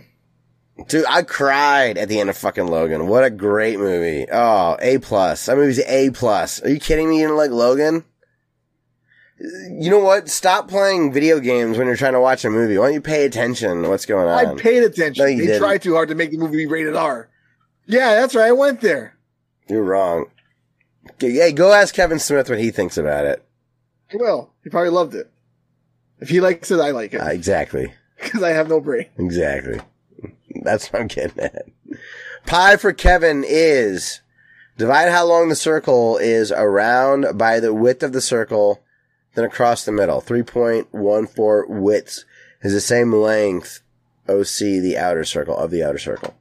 [0.88, 3.06] Dude, I cried at the end of fucking Logan.
[3.06, 4.26] What a great movie.
[4.30, 5.46] Oh, A plus.
[5.46, 6.60] That movie's A plus.
[6.62, 7.20] Are you kidding me?
[7.20, 8.04] You didn't like Logan?
[9.38, 10.28] You know what?
[10.28, 12.76] Stop playing video games when you're trying to watch a movie.
[12.78, 14.46] Why don't you pay attention to what's going on?
[14.58, 15.22] I paid attention.
[15.24, 15.60] No, you they didn't.
[15.60, 17.28] tried too hard to make the movie be rated R.
[17.86, 18.46] Yeah, that's right.
[18.48, 19.16] I went there.
[19.68, 20.26] You're wrong.
[21.18, 23.44] Hey, go ask Kevin Smith what he thinks about it.
[24.12, 25.30] Well, he probably loved it.
[26.20, 27.92] If he likes it, I like it Uh, exactly.
[28.22, 29.06] because I have no brain.
[29.18, 29.80] Exactly.
[30.62, 31.66] That's what I'm getting at.
[32.46, 34.20] Pi for Kevin is
[34.76, 38.82] divide how long the circle is around by the width of the circle,
[39.34, 40.20] then across the middle.
[40.20, 42.24] 3.14 widths
[42.62, 43.82] is the same length
[44.28, 46.34] OC the outer circle of the outer circle.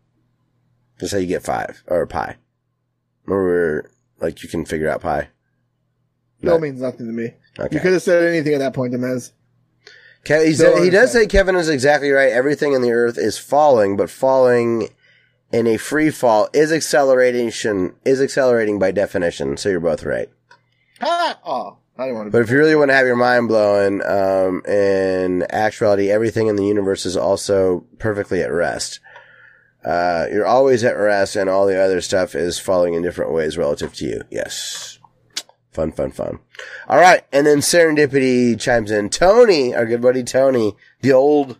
[0.99, 2.37] That's how you get five or pi.
[3.25, 5.29] Remember, like you can figure out pi.
[6.41, 7.33] No means nothing to me.
[7.57, 7.75] Okay.
[7.75, 9.31] You could have said anything at that point, Demez.
[10.25, 11.27] Ke- he, said, he does say.
[11.27, 12.31] Kevin is exactly right.
[12.31, 14.89] Everything in the earth is falling, but falling
[15.51, 19.57] in a free fall is acceleration is accelerating by definition.
[19.57, 20.29] So you're both right.
[21.01, 21.39] Ah!
[21.45, 22.31] Oh, I didn't want to.
[22.31, 26.55] But if you really want to have your mind blown, um, in actuality, everything in
[26.55, 28.99] the universe is also perfectly at rest.
[29.83, 33.57] Uh, you're always at rest, and all the other stuff is falling in different ways
[33.57, 34.21] relative to you.
[34.31, 34.97] Yes.
[35.73, 36.39] Fun, fun, fun.
[36.87, 37.23] All right.
[37.31, 39.09] And then Serendipity chimes in.
[39.09, 41.57] Tony, our good buddy Tony, the old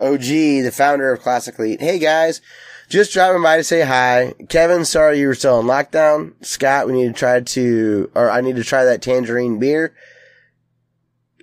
[0.00, 1.80] OG, the founder of Classic Elite.
[1.80, 2.40] Hey guys,
[2.88, 4.34] just dropping by to say hi.
[4.48, 6.32] Kevin, sorry you were still in lockdown.
[6.44, 9.94] Scott, we need to try to, or I need to try that tangerine beer,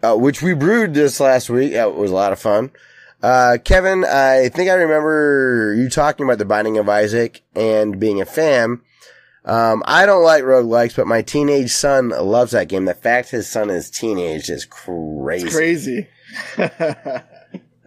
[0.01, 1.73] uh, which we brewed this last week.
[1.73, 2.71] It was a lot of fun.
[3.21, 8.21] Uh, Kevin, I think I remember you talking about the Binding of Isaac and being
[8.21, 8.81] a fan.
[9.47, 12.85] Um, I don't like roguelikes, but my teenage son loves that game.
[12.85, 15.47] The fact his son is teenage is crazy.
[15.47, 16.07] It's crazy.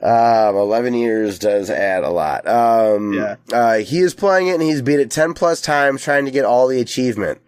[0.03, 2.49] Um, 11 years does add a lot.
[2.49, 3.37] Um, Yeah.
[3.53, 6.47] uh, he is playing it and he's beat it 10 plus times trying to get
[6.47, 7.39] all the achievement.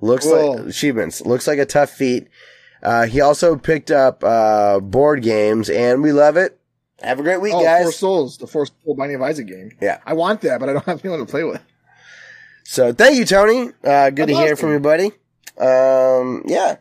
[0.00, 0.52] Looks Whoa.
[0.52, 1.20] like achievements.
[1.20, 2.28] Looks like a tough feat.
[2.82, 6.58] Uh, he also picked up, uh, board games and we love it.
[7.02, 7.82] Have a great week, oh, guys.
[7.82, 9.72] Four Souls, the Four Soul Binding of Isaac game.
[9.78, 9.98] Yeah.
[10.06, 11.60] I want that, but I don't have anyone to play with.
[12.70, 13.70] So thank you, Tony.
[13.82, 15.06] Uh, good That's to hear from you, buddy.
[15.56, 16.76] Um, yeah.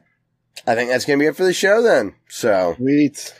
[0.68, 2.14] I think that's going to be it for the show then.
[2.28, 2.74] So.
[2.76, 3.34] Sweet.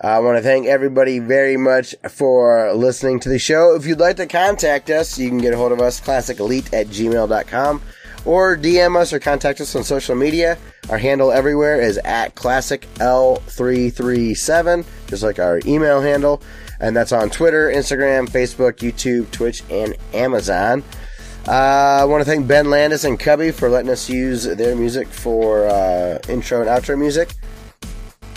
[0.00, 3.76] I want to thank everybody very much for listening to the show.
[3.76, 6.88] If you'd like to contact us, you can get a hold of us, classicelite at
[6.88, 7.82] gmail.com,
[8.24, 10.58] or DM us or contact us on social media.
[10.90, 16.42] Our handle everywhere is at classicl337, just like our email handle.
[16.80, 20.82] And that's on Twitter, Instagram, Facebook, YouTube, Twitch, and Amazon.
[21.46, 25.08] Uh, I want to thank Ben Landis and Cubby for letting us use their music
[25.08, 27.32] for uh, intro and outro music.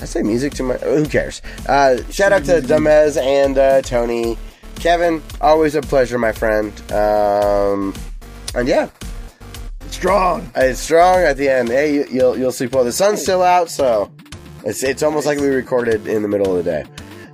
[0.01, 0.73] I say music to my.
[0.77, 1.41] Who cares?
[1.69, 4.37] Uh, shout out to Dumez and uh, Tony,
[4.77, 5.21] Kevin.
[5.39, 6.73] Always a pleasure, my friend.
[6.91, 7.93] Um,
[8.55, 8.89] and yeah,
[9.81, 10.51] It's Strong.
[10.55, 11.69] it's strong at the end.
[11.69, 12.83] Hey, you, you'll you'll sleep well.
[12.83, 14.11] The sun's still out, so
[14.65, 16.85] it's it's almost like we recorded in the middle of the day.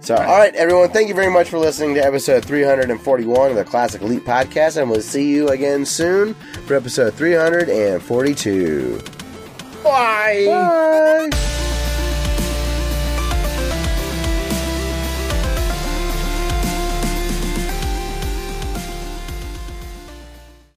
[0.01, 3.63] So, all right, everyone, thank you very much for listening to episode 341 of the
[3.63, 6.33] Classic Elite Podcast, and we'll see you again soon
[6.65, 8.99] for episode 342.
[9.83, 10.45] Bye.
[10.47, 11.70] Bye.